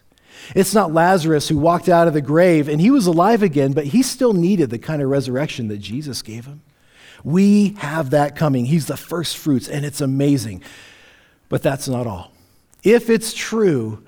It's 0.55 0.73
not 0.73 0.93
Lazarus 0.93 1.49
who 1.49 1.57
walked 1.57 1.89
out 1.89 2.07
of 2.07 2.13
the 2.13 2.21
grave 2.21 2.69
and 2.69 2.79
he 2.79 2.91
was 2.91 3.07
alive 3.07 3.43
again, 3.43 3.73
but 3.73 3.87
he 3.87 4.01
still 4.01 4.33
needed 4.33 4.69
the 4.69 4.79
kind 4.79 5.01
of 5.01 5.09
resurrection 5.09 5.67
that 5.67 5.77
Jesus 5.77 6.21
gave 6.21 6.45
him. 6.45 6.61
We 7.27 7.75
have 7.79 8.11
that 8.11 8.37
coming. 8.37 8.67
He's 8.67 8.85
the 8.85 8.95
first 8.95 9.37
fruits, 9.37 9.67
and 9.67 9.85
it's 9.85 9.99
amazing. 9.99 10.63
But 11.49 11.61
that's 11.61 11.89
not 11.89 12.07
all. 12.07 12.31
If 12.83 13.09
it's 13.09 13.33
true, 13.33 14.01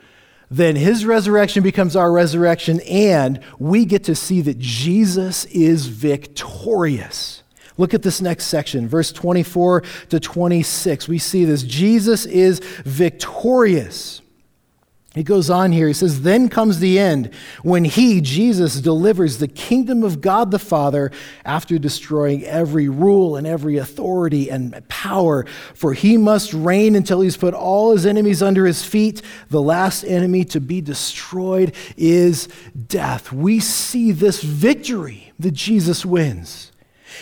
then 0.50 0.78
his 0.78 1.06
resurrection 1.06 1.62
becomes 1.62 1.98
our 1.98 2.14
resurrection, 2.14 2.80
and 2.88 3.42
we 3.60 3.84
get 3.84 4.06
to 4.06 4.16
see 4.16 4.40
that 4.44 4.58
Jesus 4.58 5.44
is 5.48 5.88
victorious. 5.88 7.44
Look 7.78 7.94
at 7.94 8.04
this 8.04 8.22
next 8.22 8.46
section, 8.46 8.88
verse 8.88 9.12
24 9.12 9.82
to 10.12 10.20
26. 10.22 11.10
We 11.10 11.18
see 11.18 11.44
this 11.44 11.64
Jesus 11.64 12.26
is 12.26 12.60
victorious. 12.86 14.22
He 15.16 15.24
goes 15.24 15.50
on 15.50 15.72
here. 15.72 15.88
He 15.88 15.94
says, 15.94 16.22
Then 16.22 16.50
comes 16.50 16.80
the 16.80 17.00
end 17.00 17.34
when 17.64 17.84
he, 17.84 18.22
Jesus, 18.22 18.80
delivers 18.80 19.40
the 19.40 19.48
kingdom 19.48 20.04
of 20.04 20.22
God 20.22 20.52
the 20.52 20.60
Father 20.60 21.12
after 21.44 21.80
destroying 21.80 22.44
every 22.44 22.90
rule 22.90 23.36
and 23.36 23.48
every 23.48 23.78
authority 23.78 24.52
and 24.52 24.88
power. 24.88 25.48
For 25.74 25.94
he 25.94 26.16
must 26.16 26.54
reign 26.54 26.96
until 26.96 27.22
he's 27.22 27.38
put 27.38 27.56
all 27.56 27.92
his 27.92 28.06
enemies 28.06 28.44
under 28.44 28.68
his 28.68 28.84
feet. 28.84 29.24
The 29.50 29.62
last 29.62 30.04
enemy 30.04 30.46
to 30.46 30.62
be 30.62 30.80
destroyed 30.80 31.74
is 31.98 32.48
death. 32.88 33.34
We 33.34 33.60
see 33.62 34.12
this 34.12 34.44
victory 34.44 35.34
that 35.40 35.52
Jesus 35.52 36.06
wins. 36.06 36.69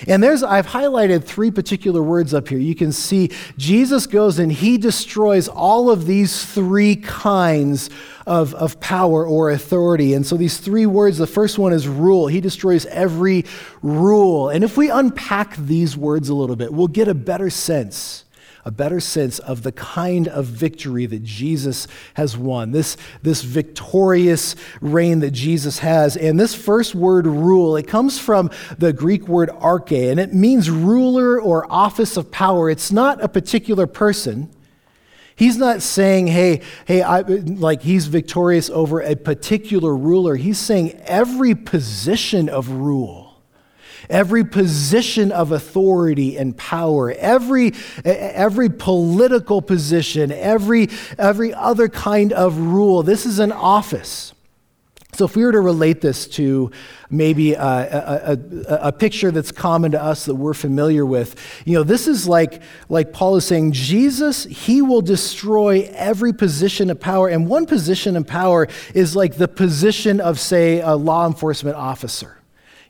And 0.08 0.22
there's, 0.22 0.44
I've 0.44 0.68
highlighted 0.68 1.24
three 1.24 1.50
particular 1.50 2.04
words 2.04 2.34
up 2.34 2.48
here. 2.50 2.60
You 2.60 2.76
can 2.76 2.92
see 2.92 3.32
Jesus 3.58 4.06
goes 4.06 4.38
and 4.38 4.52
he 4.52 4.78
destroys 4.78 5.48
all 5.48 5.90
of 5.90 6.06
these 6.06 6.46
three 6.46 6.96
kinds 6.98 7.90
of, 8.28 8.54
of 8.56 8.80
power 8.80 9.26
or 9.26 9.50
authority. 9.50 10.14
And 10.14 10.26
so 10.26 10.36
these 10.36 10.58
three 10.58 10.86
words, 10.86 11.18
the 11.18 11.26
first 11.26 11.58
one 11.58 11.74
is 11.74 11.88
rule. 11.88 12.28
He 12.28 12.42
destroys 12.42 12.86
every 12.88 13.46
rule. 13.82 14.50
And 14.50 14.64
if 14.64 14.78
we 14.78 14.90
unpack 14.90 15.56
these 15.56 15.96
words 15.96 16.30
a 16.30 16.36
little 16.36 16.56
bit, 16.56 16.74
we'll 16.74 16.88
get 16.88 17.08
a 17.08 17.16
better 17.16 17.50
sense 17.50 18.26
a 18.68 18.72
better 18.72 19.00
sense 19.00 19.40
of 19.40 19.64
the 19.64 19.72
kind 19.72 20.28
of 20.28 20.46
victory 20.46 21.06
that 21.06 21.24
Jesus 21.24 21.88
has 22.16 22.36
won, 22.36 22.72
this, 22.72 22.98
this 23.22 23.42
victorious 23.42 24.58
reign 24.82 25.20
that 25.20 25.32
Jesus 25.32 25.80
has. 25.80 26.18
And 26.18 26.38
this 26.38 26.54
first 26.54 26.94
word, 26.94 27.26
rule, 27.26 27.78
it 27.78 27.88
comes 27.88 28.20
from 28.20 28.52
the 28.78 28.92
Greek 28.92 29.26
word 29.30 29.48
arche, 29.52 30.12
and 30.12 30.20
it 30.20 30.34
means 30.34 30.70
ruler 30.70 31.42
or 31.42 31.66
office 31.72 32.18
of 32.18 32.30
power. 32.30 32.70
It's 32.70 32.92
not 32.92 33.24
a 33.24 33.30
particular 33.30 33.88
person. 33.88 34.50
He's 35.38 35.56
not 35.56 35.82
saying, 35.82 36.28
hey, 36.28 36.62
hey, 36.86 37.02
I, 37.02 37.22
like 37.22 37.84
he's 37.84 38.08
victorious 38.08 38.70
over 38.70 39.00
a 39.00 39.16
particular 39.16 39.96
ruler. 39.96 40.36
He's 40.36 40.60
saying 40.60 41.00
every 41.06 41.56
position 41.56 42.50
of 42.50 42.68
rule 42.68 43.27
every 44.10 44.44
position 44.44 45.32
of 45.32 45.52
authority 45.52 46.38
and 46.38 46.56
power, 46.58 47.12
every, 47.12 47.74
every 48.06 48.70
political 48.70 49.62
position, 49.62 50.32
every, 50.32 50.90
every 51.18 51.54
other 51.54 51.88
kind 51.88 52.34
of 52.34 52.58
rule. 52.58 53.04
This 53.04 53.26
is 53.26 53.40
an 53.40 53.52
office. 53.52 54.34
So, 55.18 55.26
if 55.26 55.36
we 55.36 55.44
were 55.44 55.52
to 55.52 55.62
relate 55.62 56.00
this 56.00 56.28
to 56.28 56.70
maybe 57.10 57.54
a, 57.54 57.60
a, 57.60 58.34
a, 58.34 58.76
a, 58.90 58.92
picture 58.92 59.32
that's 59.32 59.52
common 59.52 59.94
to 59.94 60.04
us 60.04 60.26
that 60.26 60.36
we're 60.36 60.54
familiar 60.54 61.08
with, 61.08 61.36
you 61.66 61.74
know, 61.74 61.82
this 61.82 62.08
is 62.08 62.28
like, 62.28 62.62
like 62.88 63.14
Paul 63.14 63.38
is 63.38 63.46
saying 63.46 63.72
Jesus, 63.72 64.44
he 64.44 64.84
will 64.84 65.02
destroy 65.02 65.90
every 65.96 66.34
position 66.34 66.92
of 66.92 67.00
power. 67.00 67.30
And 67.30 67.48
one 67.48 67.66
position 67.66 68.16
of 68.16 68.28
power 68.28 68.68
is 68.94 69.16
like 69.16 69.38
the 69.38 69.48
position 69.48 70.20
of, 70.22 70.40
say, 70.40 70.82
a 70.82 70.96
law 70.96 71.26
enforcement 71.26 71.78
officer. 71.78 72.37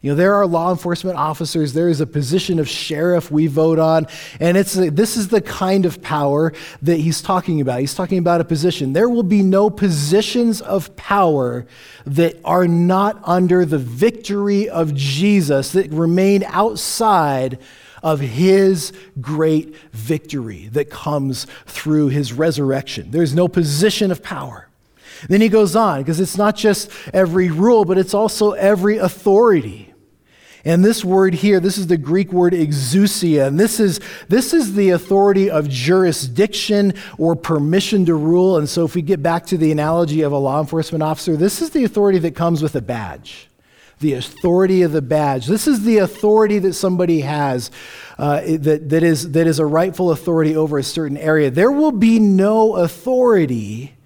You 0.02 0.12
know, 0.12 0.16
there 0.16 0.36
are 0.36 0.46
law 0.46 0.72
enforcement 0.72 1.18
officers, 1.18 1.74
there 1.74 1.90
is 1.90 2.02
a 2.02 2.06
position 2.06 2.60
of 2.60 2.70
sheriff 2.70 3.32
we 3.32 3.48
vote 3.48 3.80
on, 3.80 4.06
and 4.40 4.56
it's 4.56 4.74
this 4.74 5.18
is 5.18 5.30
the 5.30 5.42
kind 5.42 5.86
of 5.86 6.02
power 6.04 6.54
that 6.84 6.98
he's 6.98 7.22
talking 7.22 7.62
about. 7.62 7.80
He's 7.80 7.96
talking 7.96 8.20
about 8.20 8.40
a 8.40 8.46
position. 8.46 8.94
There 8.94 9.10
will 9.10 9.24
be 9.24 9.42
no 9.42 9.72
positions 9.72 10.62
of 10.62 10.96
power 10.96 11.66
that 12.06 12.40
are 12.46 12.68
not 12.68 13.20
under 13.24 13.66
the 13.66 13.80
victory 13.80 14.70
of 14.70 14.94
Jesus 14.94 15.72
that 15.72 15.92
remain 15.92 16.44
outside 16.44 17.58
of 18.04 18.20
his 18.20 18.94
great 19.20 19.76
victory 19.92 20.70
that 20.74 20.92
comes 20.92 21.48
through 21.66 22.10
his 22.10 22.32
resurrection. 22.32 23.10
There's 23.10 23.34
no 23.34 23.48
position 23.48 24.12
of 24.12 24.22
power. 24.22 24.68
Then 25.28 25.42
he 25.42 25.50
goes 25.50 25.76
on, 25.76 26.02
because 26.02 26.20
it's 26.20 26.38
not 26.38 26.56
just 26.56 26.92
every 27.12 27.50
rule, 27.50 27.86
but 27.86 27.98
it's 27.98 28.14
also 28.14 28.52
every 28.52 28.98
authority. 28.98 29.87
And 30.68 30.84
this 30.84 31.06
word 31.06 31.34
here, 31.34 31.62
this 31.62 31.78
is 31.78 31.88
the 31.88 31.96
Greek 31.96 32.34
word 32.34 32.52
exousia, 32.52 33.48
and 33.48 33.58
this 33.58 33.80
is, 33.80 34.02
this 34.28 34.54
is 34.54 34.74
the 34.74 34.90
authority 34.90 35.50
of 35.50 35.70
jurisdiction 35.70 36.94
or 37.18 37.38
permission 37.38 38.06
to 38.08 38.16
rule. 38.16 38.58
And 38.58 38.68
so, 38.68 38.84
if 38.84 38.94
we 38.94 39.02
get 39.02 39.24
back 39.24 39.46
to 39.46 39.58
the 39.58 39.72
analogy 39.72 40.24
of 40.24 40.34
a 40.34 40.38
law 40.38 40.60
enforcement 40.60 41.04
officer, 41.04 41.38
this 41.38 41.62
is 41.62 41.70
the 41.70 41.86
authority 41.86 42.20
that 42.20 42.36
comes 42.36 42.62
with 42.62 42.76
a 42.76 42.82
badge. 42.82 43.48
The 44.00 44.16
authority 44.16 44.82
of 44.82 44.92
the 44.92 45.02
badge. 45.02 45.48
This 45.48 45.68
is 45.68 45.86
the 45.86 46.00
authority 46.00 46.60
that 46.60 46.74
somebody 46.74 47.22
has 47.22 47.72
uh, 48.18 48.42
that, 48.42 48.90
that, 48.90 49.04
is, 49.04 49.32
that 49.32 49.48
is 49.48 49.60
a 49.60 49.66
rightful 49.66 50.12
authority 50.12 50.58
over 50.58 50.78
a 50.78 50.84
certain 50.84 51.18
area. 51.18 51.50
There 51.50 51.72
will 51.72 51.94
be 51.94 52.20
no 52.20 52.76
authority 52.76 53.97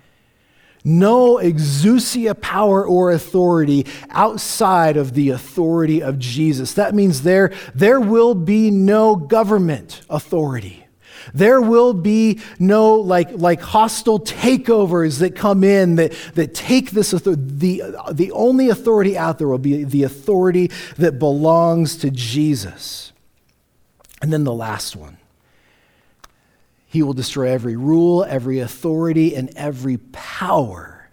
no 0.84 1.38
exousia 1.38 2.40
power 2.40 2.86
or 2.86 3.12
authority 3.12 3.86
outside 4.10 4.98
of 4.98 5.14
the 5.14 5.30
authority 5.30 6.02
of 6.02 6.20
Jesus. 6.20 6.74
That 6.74 6.96
means 6.96 7.22
there, 7.22 7.54
there 7.76 8.00
will 8.00 8.36
be 8.36 8.72
no 8.72 9.16
government 9.16 10.02
authority. 10.10 10.86
There 11.34 11.62
will 11.62 11.94
be 11.94 12.42
no 12.60 12.96
like, 12.96 13.30
like 13.32 13.62
hostile 13.62 14.20
takeovers 14.20 15.20
that 15.20 15.36
come 15.36 15.64
in 15.64 15.96
that, 15.96 16.14
that 16.34 16.54
take 16.54 16.92
this 16.92 17.14
authority. 17.14 17.42
The, 17.46 17.84
the 18.12 18.32
only 18.32 18.70
authority 18.70 19.18
out 19.18 19.38
there 19.38 19.48
will 19.48 19.58
be 19.58 19.84
the 19.84 20.04
authority 20.04 20.72
that 20.98 21.20
belongs 21.20 21.98
to 21.98 22.10
Jesus. 22.10 23.14
And 24.22 24.34
then 24.34 24.44
the 24.44 24.54
last 24.54 24.96
one 24.96 25.18
he 26.92 27.02
will 27.02 27.14
destroy 27.14 27.48
every 27.50 27.78
rule, 27.78 28.26
every 28.26 28.60
authority, 28.60 29.34
and 29.34 29.50
every 29.56 29.96
power. 30.12 31.10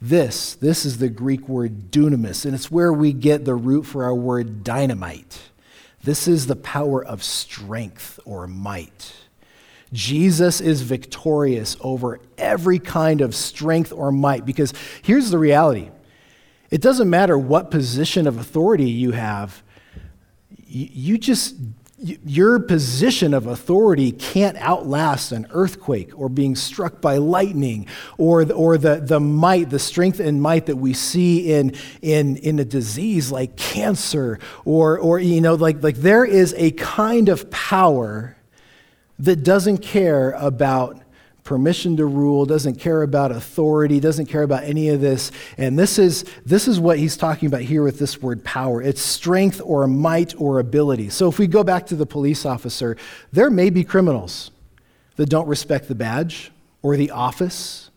This, 0.00 0.54
this 0.54 0.86
is 0.86 0.96
the 0.96 1.10
Greek 1.10 1.46
word 1.50 1.90
dunamis, 1.90 2.46
and 2.46 2.54
it's 2.54 2.70
where 2.70 2.94
we 2.94 3.12
get 3.12 3.44
the 3.44 3.54
root 3.54 3.82
for 3.82 4.04
our 4.04 4.14
word 4.14 4.64
dynamite. 4.64 5.38
This 6.02 6.28
is 6.28 6.46
the 6.46 6.56
power 6.56 7.04
of 7.04 7.22
strength 7.22 8.18
or 8.24 8.46
might. 8.46 9.12
Jesus 9.92 10.62
is 10.62 10.80
victorious 10.80 11.76
over 11.82 12.20
every 12.38 12.78
kind 12.78 13.20
of 13.20 13.34
strength 13.34 13.92
or 13.92 14.10
might 14.10 14.46
because 14.46 14.72
here's 15.02 15.28
the 15.28 15.38
reality 15.38 15.90
it 16.70 16.80
doesn't 16.80 17.10
matter 17.10 17.36
what 17.36 17.70
position 17.70 18.26
of 18.26 18.38
authority 18.38 18.88
you 18.88 19.10
have, 19.10 19.62
you 20.66 21.18
just 21.18 21.77
your 22.00 22.60
position 22.60 23.34
of 23.34 23.46
authority 23.46 24.12
can't 24.12 24.56
outlast 24.58 25.32
an 25.32 25.46
earthquake 25.50 26.16
or 26.18 26.28
being 26.28 26.54
struck 26.54 27.00
by 27.00 27.16
lightning 27.16 27.88
or, 28.18 28.50
or 28.52 28.78
the, 28.78 28.96
the 28.96 29.18
might, 29.18 29.70
the 29.70 29.80
strength 29.80 30.20
and 30.20 30.40
might 30.40 30.66
that 30.66 30.76
we 30.76 30.94
see 30.94 31.52
in, 31.52 31.74
in, 32.00 32.36
in 32.36 32.60
a 32.60 32.64
disease 32.64 33.32
like 33.32 33.56
cancer 33.56 34.38
or, 34.64 34.98
or 34.98 35.18
you 35.18 35.40
know, 35.40 35.54
like, 35.54 35.82
like 35.82 35.96
there 35.96 36.24
is 36.24 36.54
a 36.56 36.70
kind 36.72 37.28
of 37.28 37.50
power 37.50 38.36
that 39.18 39.42
doesn't 39.42 39.78
care 39.78 40.30
about 40.32 41.02
permission 41.48 41.96
to 41.96 42.04
rule, 42.04 42.44
doesn't 42.44 42.78
care 42.78 43.00
about 43.00 43.32
authority, 43.32 44.00
doesn't 44.00 44.26
care 44.26 44.42
about 44.42 44.64
any 44.64 44.90
of 44.90 45.00
this. 45.00 45.32
And 45.56 45.78
this 45.78 45.98
is, 45.98 46.26
this 46.44 46.68
is 46.68 46.78
what 46.78 46.98
he's 46.98 47.16
talking 47.16 47.46
about 47.46 47.62
here 47.62 47.82
with 47.82 47.98
this 47.98 48.20
word 48.20 48.44
power 48.44 48.82
it's 48.82 49.00
strength 49.00 49.62
or 49.64 49.86
might 49.86 50.38
or 50.38 50.58
ability. 50.58 51.08
So 51.08 51.26
if 51.26 51.38
we 51.38 51.46
go 51.46 51.64
back 51.64 51.86
to 51.86 51.96
the 51.96 52.04
police 52.04 52.44
officer, 52.44 52.98
there 53.32 53.48
may 53.48 53.70
be 53.70 53.82
criminals 53.82 54.50
that 55.16 55.30
don't 55.30 55.48
respect 55.48 55.88
the 55.88 55.94
badge, 55.94 56.52
or 56.82 56.96
the 56.98 57.10
office, 57.10 57.90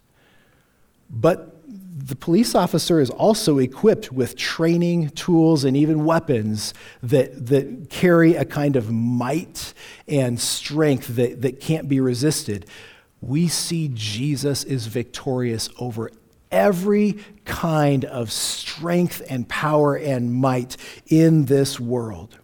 but 1.09 1.61
the 2.07 2.15
police 2.15 2.55
officer 2.55 3.01
is 3.01 3.09
also 3.09 3.57
equipped 3.57 4.13
with 4.13 4.37
training, 4.37 5.09
tools, 5.09 5.65
and 5.65 5.75
even 5.75 6.05
weapons 6.05 6.73
that, 7.03 7.47
that 7.47 7.89
carry 7.89 8.35
a 8.35 8.45
kind 8.45 8.77
of 8.77 8.89
might 8.89 9.73
and 10.07 10.39
strength 10.39 11.15
that, 11.17 11.41
that 11.41 11.59
can't 11.59 11.89
be 11.89 11.99
resisted. 11.99 12.65
We 13.21 13.47
see 13.47 13.91
Jesus 13.93 14.63
is 14.63 14.87
victorious 14.87 15.69
over 15.79 16.11
every 16.51 17.19
kind 17.45 18.03
of 18.05 18.31
strength 18.31 19.21
and 19.29 19.47
power 19.47 19.95
and 19.95 20.33
might 20.33 20.75
in 21.07 21.45
this 21.45 21.79
world. 21.79 22.39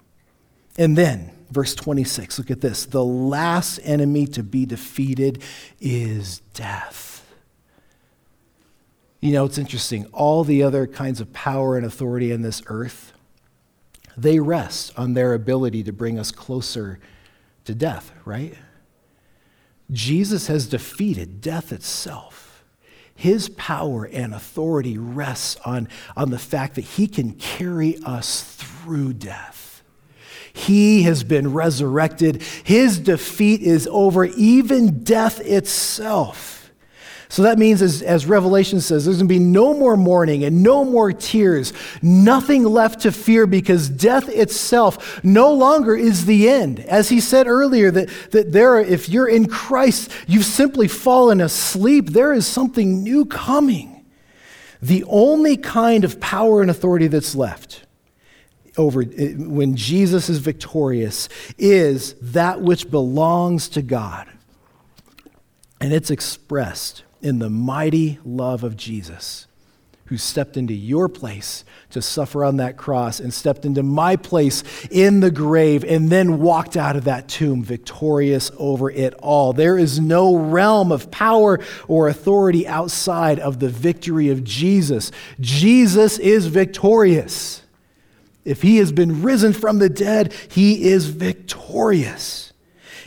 And 0.78 0.96
then, 0.98 1.32
verse 1.50 1.74
26, 1.76 2.40
look 2.40 2.52
at 2.52 2.62
this. 2.62 2.86
The 2.86 3.04
last 3.04 3.80
enemy 3.84 4.28
to 4.28 4.44
be 4.44 4.66
defeated 4.66 5.42
is 5.80 6.40
death. 6.54 7.26
You 9.20 9.34
know, 9.34 9.46
it's 9.46 9.58
interesting. 9.58 10.06
All 10.14 10.44
the 10.44 10.62
other 10.62 10.86
kinds 10.86 11.20
of 11.20 11.34
power 11.34 11.76
and 11.76 11.86
authority 11.86 12.32
in 12.32 12.44
this 12.44 12.62
earth, 12.68 13.14
they 14.16 14.40
rest 14.40 14.94
on 14.98 15.16
their 15.16 15.34
ability 15.34 15.84
to 15.84 15.92
bring 15.92 16.20
us 16.20 16.32
closer 16.32 17.00
to 17.66 17.74
death, 17.74 18.12
right? 18.26 18.56
Jesus 19.92 20.48
has 20.48 20.68
defeated 20.68 21.42
death 21.42 21.72
itself. 21.72 22.64
His 23.16 23.50
power 23.50 24.06
and 24.06 24.34
authority 24.34 24.98
rests 24.98 25.58
on, 25.66 25.88
on 26.16 26.30
the 26.30 26.38
fact 26.38 26.76
that 26.76 26.82
he 26.82 27.08
can 27.08 27.34
carry 27.34 27.98
us 28.06 28.44
through 28.44 29.14
death. 29.14 29.82
He 30.54 31.04
has 31.04 31.24
been 31.24 31.54
resurrected. 31.54 32.42
His 32.64 33.00
defeat 33.00 33.62
is 33.62 33.88
over, 33.92 34.26
even 34.26 35.04
death 35.04 35.40
itself. 35.40 36.57
So 37.30 37.44
that 37.44 37.58
means, 37.58 37.82
as, 37.82 38.02
as 38.02 38.26
Revelation 38.26 38.80
says, 38.80 39.04
there's 39.04 39.18
going 39.18 39.28
to 39.28 39.34
be 39.34 39.40
no 39.40 39.74
more 39.74 39.98
mourning 39.98 40.46
and 40.46 40.64
no 40.64 40.86
more 40.86 41.12
tears, 41.12 41.74
nothing 42.02 42.64
left 42.64 43.02
to 43.02 43.12
fear 43.12 43.46
because 43.46 43.90
death 43.90 44.30
itself 44.30 45.24
no 45.24 45.52
longer 45.54 45.96
is 45.96 46.26
the 46.26 46.50
end. 46.50 46.80
As 46.80 47.10
he 47.10 47.20
said 47.20 47.48
earlier, 47.48 47.92
that, 47.92 48.10
that 48.32 48.54
there, 48.54 48.80
if 48.80 49.10
you're 49.10 49.28
in 49.28 49.48
Christ, 49.48 50.10
you've 50.26 50.46
simply 50.46 50.88
fallen 50.88 51.42
asleep. 51.42 52.12
There 52.12 52.34
is 52.34 52.48
something 52.48 53.04
new 53.04 53.26
coming. 53.26 54.06
The 54.82 55.04
only 55.06 55.58
kind 55.58 56.06
of 56.06 56.22
power 56.22 56.62
and 56.62 56.72
authority 56.72 57.08
that's 57.08 57.36
left 57.36 57.84
over 58.78 59.02
eh, 59.02 59.34
when 59.36 59.76
Jesus 59.76 60.30
is 60.30 60.38
victorious 60.38 61.28
is 61.58 62.14
that 62.22 62.62
which 62.62 62.90
belongs 62.90 63.68
to 63.70 63.82
God. 63.82 64.30
And 65.82 65.92
it's 65.92 66.10
expressed 66.10 67.04
in 67.22 67.40
the 67.40 67.50
mighty 67.50 68.20
love 68.26 68.64
of 68.64 68.78
Jesus, 68.78 69.48
who 70.06 70.18
stepped 70.18 70.56
into 70.56 70.74
your 70.74 71.10
place 71.10 71.66
to 71.90 72.02
suffer 72.02 72.46
on 72.46 72.58
that 72.58 72.78
cross 72.78 73.20
and 73.20 73.34
stepped 73.34 73.66
into 73.66 73.84
my 73.84 74.16
place 74.16 74.64
in 74.90 75.20
the 75.20 75.32
grave 75.32 75.84
and 75.84 76.10
then 76.10 76.40
walked 76.40 76.78
out 76.78 76.96
of 76.96 77.04
that 77.06 77.28
tomb 77.28 77.64
victorious 77.64 78.52
over 78.58 78.90
it 78.90 79.14
all. 79.16 79.54
There 79.54 79.78
is 79.78 80.00
no 80.00 80.36
realm 80.36 80.92
of 80.92 81.12
power 81.12 81.60
or 81.88 82.08
authority 82.08 82.68
outside 82.68 83.40
of 83.40 83.60
the 83.60 83.70
victory 83.70 84.30
of 84.30 84.44
Jesus. 84.44 85.12
Jesus 85.40 86.20
is 86.20 86.48
victorious. 86.48 87.64
If 88.46 88.62
he 88.62 88.78
has 88.78 88.94
been 88.94 89.24
risen 89.24 89.52
from 89.52 89.80
the 89.80 89.90
dead, 89.90 90.34
he 90.50 90.88
is 90.88 91.08
victorious. 91.08 92.47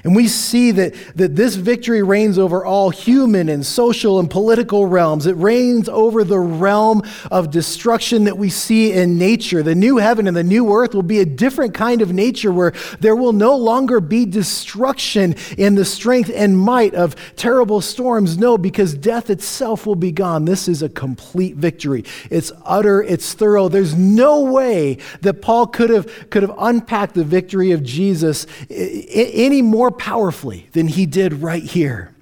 And 0.04 0.16
we 0.16 0.28
see 0.28 0.70
that, 0.72 0.94
that 1.16 1.36
this 1.36 1.56
victory 1.56 2.02
reigns 2.02 2.38
over 2.38 2.64
all 2.64 2.90
human 2.90 3.48
and 3.48 3.64
social 3.64 4.18
and 4.18 4.30
political 4.30 4.86
realms. 4.86 5.26
It 5.26 5.36
reigns 5.36 5.88
over 5.88 6.24
the 6.24 6.38
realm 6.38 7.02
of 7.30 7.50
destruction 7.50 8.24
that 8.24 8.38
we 8.38 8.48
see 8.48 8.92
in 8.92 9.18
nature. 9.18 9.62
The 9.62 9.74
new 9.74 9.98
heaven 9.98 10.26
and 10.26 10.36
the 10.36 10.42
new 10.42 10.72
earth 10.72 10.94
will 10.94 11.02
be 11.02 11.20
a 11.20 11.26
different 11.26 11.74
kind 11.74 12.00
of 12.00 12.12
nature 12.12 12.52
where 12.52 12.72
there 13.00 13.16
will 13.16 13.32
no 13.32 13.56
longer 13.56 14.00
be 14.00 14.24
destruction 14.24 15.34
in 15.58 15.74
the 15.74 15.84
strength 15.84 16.30
and 16.34 16.58
might 16.58 16.94
of 16.94 17.14
terrible 17.36 17.80
storms. 17.80 18.38
No, 18.38 18.56
because 18.56 18.94
death 18.94 19.28
itself 19.28 19.86
will 19.86 19.96
be 19.96 20.12
gone. 20.12 20.44
This 20.44 20.68
is 20.68 20.82
a 20.82 20.88
complete 20.88 21.56
victory. 21.56 22.04
It's 22.30 22.52
utter, 22.64 23.02
it's 23.02 23.34
thorough. 23.34 23.68
There's 23.68 23.94
no 23.94 24.40
way 24.40 24.98
that 25.20 25.42
Paul 25.42 25.66
could 25.66 25.90
have, 25.90 26.30
could 26.30 26.42
have 26.42 26.54
unpacked 26.58 27.14
the 27.14 27.24
victory 27.24 27.72
of 27.72 27.82
Jesus 27.82 28.46
any 28.70 29.62
more 29.62 29.89
more 29.90 29.98
powerfully 29.98 30.68
than 30.72 30.86
he 30.86 31.04
did 31.06 31.34
right 31.34 31.62
here. 31.62 32.14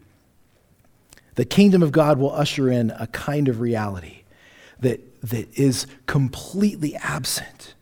The 1.35 1.45
kingdom 1.45 1.83
of 1.83 1.93
God 1.93 2.19
will 2.19 2.33
usher 2.33 2.71
in 2.71 2.91
a 2.91 3.07
kind 3.09 3.49
of 3.49 3.61
reality 3.61 4.23
that, 4.81 5.01
that 5.23 5.59
is 5.59 5.87
completely 6.07 6.97
absent 6.97 7.75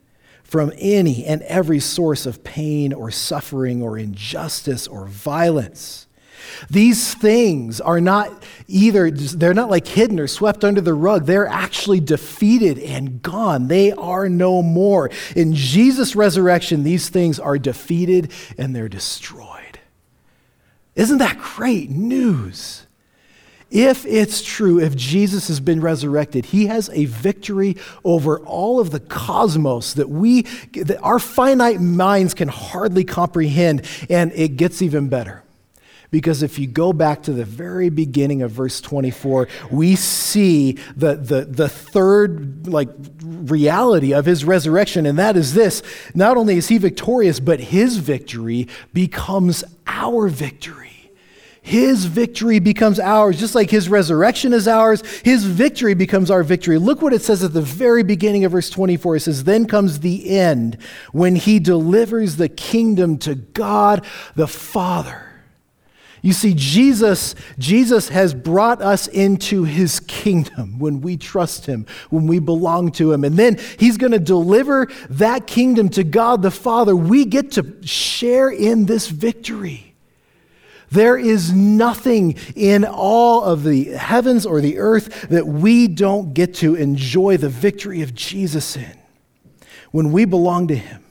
from 0.43 0.73
any 0.77 1.25
and 1.25 1.43
every 1.43 1.81
source 1.81 2.27
of 2.27 2.45
pain 2.45 2.93
or 2.93 3.11
suffering 3.11 3.83
or 3.83 3.97
injustice 3.99 4.87
or 4.87 5.07
violence. 5.07 6.07
These 6.71 7.15
things 7.15 7.81
are 7.81 8.01
not 8.01 8.45
either, 8.69 9.11
they're 9.11 9.55
not 9.55 9.71
like 9.71 9.87
hidden 9.87 10.21
or 10.21 10.27
swept 10.27 10.65
under 10.65 10.81
the 10.81 10.95
rug. 10.95 11.27
They're 11.27 11.49
actually 11.49 12.01
defeated 12.01 12.79
and 12.79 13.23
gone. 13.23 13.69
They 13.69 13.93
are 13.93 14.29
no 14.29 14.63
more. 14.63 15.11
In 15.35 15.55
Jesus' 15.55 16.15
resurrection, 16.15 16.83
these 16.83 17.09
things 17.09 17.41
are 17.41 17.59
defeated 17.59 18.33
and 18.59 18.77
they're 18.77 18.89
destroyed. 18.89 19.56
Isn't 20.97 21.19
that 21.19 21.39
great 21.39 21.91
news? 21.91 22.87
If 23.71 24.07
it's 24.07 24.43
true, 24.43 24.81
if 24.81 24.97
Jesus 24.97 25.49
has 25.49 25.61
been 25.61 25.81
resurrected, 25.81 26.47
he 26.47 26.67
has 26.67 26.89
a 26.91 27.05
victory 27.05 27.77
over 28.05 28.39
all 28.41 28.81
of 28.81 28.91
the 28.91 29.01
cosmos 29.01 29.95
that 29.95 30.09
we, 30.09 30.43
that 30.73 30.99
our 31.03 31.19
finite 31.19 31.81
minds 31.81 32.33
can 32.33 32.49
hardly 32.49 33.05
comprehend, 33.05 33.83
and 34.09 34.33
it 34.33 34.57
gets 34.57 34.83
even 34.83 35.09
better. 35.09 35.43
Because 36.13 36.45
if 36.45 36.61
you 36.61 36.69
go 36.69 36.93
back 36.93 37.25
to 37.25 37.33
the 37.33 37.45
very 37.45 37.89
beginning 37.91 38.43
of 38.43 38.53
verse 38.53 38.81
24, 38.81 39.49
we 39.73 39.97
see 39.97 40.79
the, 40.97 41.17
the, 41.17 41.45
the 41.45 41.69
third 41.69 42.69
like 42.69 42.89
reality 43.23 44.15
of 44.15 44.25
his 44.25 44.45
resurrection, 44.45 45.05
and 45.05 45.19
that 45.19 45.37
is 45.37 45.53
this. 45.55 45.83
Not 46.15 46.37
only 46.37 46.57
is 46.57 46.69
he 46.69 46.79
victorious, 46.79 47.41
but 47.41 47.59
his 47.59 47.99
victory 47.99 48.69
becomes 48.95 49.65
our 49.89 50.29
victory. 50.29 50.86
His 51.67 52.05
victory 52.05 52.61
becomes 52.61 53.01
ours, 53.01 53.41
just 53.41 53.57
like 53.57 53.71
his 53.71 53.89
resurrection 53.89 54.53
is 54.53 54.69
ours. 54.69 55.03
His 55.25 55.45
victory 55.45 55.95
becomes 55.95 56.31
our 56.31 56.45
victory. 56.45 56.79
Look 56.79 57.03
what 57.03 57.13
it 57.13 57.23
says 57.23 57.43
at 57.43 57.53
the 57.55 57.61
very 57.61 58.05
beginning 58.05 58.45
of 58.45 58.53
verse 58.53 58.71
24. 58.71 59.17
It 59.17 59.21
says, 59.21 59.43
Then 59.43 59.67
comes 59.67 59.99
the 59.99 60.31
end 60.31 60.79
when 61.11 61.35
he 61.35 61.59
delivers 61.59 62.37
the 62.37 62.49
kingdom 62.49 63.19
to 63.19 63.35
God 63.35 64.07
the 64.37 64.47
Father. 64.47 65.29
You 66.23 66.33
see, 66.33 66.55
Jesus, 66.55 67.35
Jesus 67.59 68.11
has 68.11 68.33
brought 68.33 68.81
us 68.81 69.09
into 69.09 69.65
his 69.65 69.99
kingdom 69.99 70.79
when 70.79 71.01
we 71.01 71.17
trust 71.17 71.67
him, 71.67 71.85
when 72.11 72.29
we 72.29 72.39
belong 72.39 72.93
to 72.93 73.13
him. 73.13 73.25
And 73.25 73.37
then 73.37 73.59
he's 73.77 73.97
going 73.97 74.13
to 74.13 74.21
deliver 74.21 74.87
that 75.11 75.49
kingdom 75.49 75.89
to 75.89 76.05
God 76.05 76.43
the 76.43 76.53
Father. 76.53 76.95
We 76.95 77.25
get 77.25 77.51
to 77.53 77.85
share 77.85 78.51
in 78.51 78.87
this 78.87 79.09
victory. 79.09 79.86
There 80.91 81.17
is 81.17 81.53
nothing 81.53 82.37
in 82.55 82.85
all 82.85 83.43
of 83.43 83.65
the 83.65 83.85
heavens 83.85 84.47
or 84.47 84.61
the 84.61 84.79
earth 84.79 85.29
that 85.29 85.47
we 85.47 85.89
don't 85.89 86.33
get 86.35 86.55
to 86.57 86.75
enjoy 86.75 87.37
the 87.37 87.49
victory 87.49 88.03
of 88.03 88.15
Jesus 88.15 88.77
in. 88.77 88.99
When 89.91 90.13
we 90.13 90.25
belong 90.25 90.69
to 90.69 90.77
Him 90.77 91.06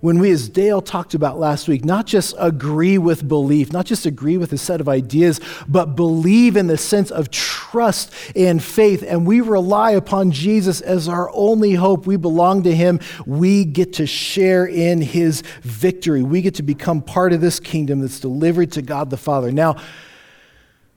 when 0.00 0.18
we, 0.18 0.30
as 0.30 0.48
Dale 0.48 0.80
talked 0.80 1.14
about 1.14 1.38
last 1.38 1.68
week, 1.68 1.84
not 1.84 2.06
just 2.06 2.34
agree 2.38 2.98
with 2.98 3.26
belief, 3.26 3.72
not 3.72 3.86
just 3.86 4.06
agree 4.06 4.36
with 4.36 4.52
a 4.52 4.58
set 4.58 4.80
of 4.80 4.88
ideas, 4.88 5.40
but 5.66 5.96
believe 5.96 6.56
in 6.56 6.68
the 6.68 6.78
sense 6.78 7.10
of 7.10 7.30
trust 7.30 8.12
and 8.36 8.62
faith, 8.62 9.04
and 9.06 9.26
we 9.26 9.40
rely 9.40 9.92
upon 9.92 10.30
Jesus 10.30 10.80
as 10.80 11.08
our 11.08 11.30
only 11.34 11.74
hope. 11.74 12.06
We 12.06 12.16
belong 12.16 12.62
to 12.62 12.74
Him. 12.74 13.00
We 13.26 13.64
get 13.64 13.94
to 13.94 14.06
share 14.06 14.66
in 14.66 15.00
His 15.00 15.42
victory. 15.62 16.22
We 16.22 16.42
get 16.42 16.54
to 16.56 16.62
become 16.62 17.02
part 17.02 17.32
of 17.32 17.40
this 17.40 17.58
kingdom 17.58 18.00
that's 18.00 18.20
delivered 18.20 18.72
to 18.72 18.82
God 18.82 19.10
the 19.10 19.16
Father. 19.16 19.50
Now, 19.50 19.76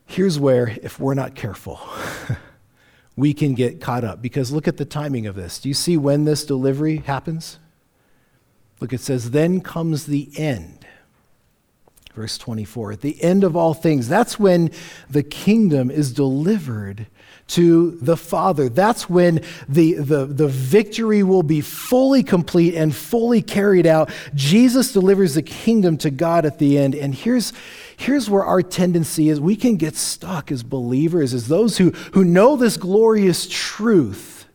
here's 0.06 0.40
where, 0.40 0.78
if 0.84 1.00
we're 1.00 1.14
not 1.14 1.36
careful, 1.36 1.80
we 3.16 3.34
can 3.34 3.56
get 3.56 3.82
caught 3.82 4.04
up 4.04 4.22
because 4.22 4.52
look 4.52 4.68
at 4.68 4.78
the 4.78 4.86
timing 4.86 5.26
of 5.26 5.36
this. 5.36 5.60
Do 5.60 5.70
you 5.70 5.74
see 5.74 5.98
when 5.98 6.26
this 6.26 6.46
delivery 6.46 6.98
happens? 6.98 7.58
Look, 8.82 8.92
it 8.92 9.00
says, 9.00 9.32
Then 9.32 9.62
comes 9.62 10.06
the 10.06 10.30
end 10.36 10.82
Verse 12.14 12.38
24, 12.38 12.92
at 12.92 13.02
the 13.02 13.22
end 13.24 13.46
of 13.46 13.56
all 13.56 13.74
things, 13.74 14.10
that's 14.10 14.38
when 14.38 14.72
the 15.10 15.24
kingdom 15.24 15.90
is 15.90 16.12
delivered 16.12 17.08
to 17.48 17.92
the 18.02 18.18
Father. 18.18 18.68
That's 18.68 19.10
when 19.10 19.42
the, 19.70 19.94
the, 19.94 20.26
the 20.26 20.50
victory 20.50 21.24
will 21.24 21.44
be 21.44 21.62
fully 21.62 22.22
complete 22.22 22.76
and 22.76 22.94
fully 22.94 23.42
carried 23.42 23.86
out. 23.86 24.10
Jesus 24.36 24.92
delivers 24.92 25.36
the 25.36 25.42
kingdom 25.42 25.98
to 26.00 26.10
God 26.10 26.46
at 26.46 26.60
the 26.60 26.78
end. 26.78 26.96
And 26.96 27.16
here's, 27.16 27.54
here's 27.96 28.30
where 28.30 28.44
our 28.44 28.62
tendency 28.62 29.30
is 29.30 29.40
we 29.40 29.56
can 29.56 29.78
get 29.78 29.96
stuck 29.96 30.52
as 30.52 30.64
believers, 30.64 31.34
as 31.34 31.48
those 31.48 31.78
who, 31.78 31.92
who 32.14 32.26
know 32.26 32.58
this 32.58 32.76
glorious 32.76 33.48
truth. 33.50 34.46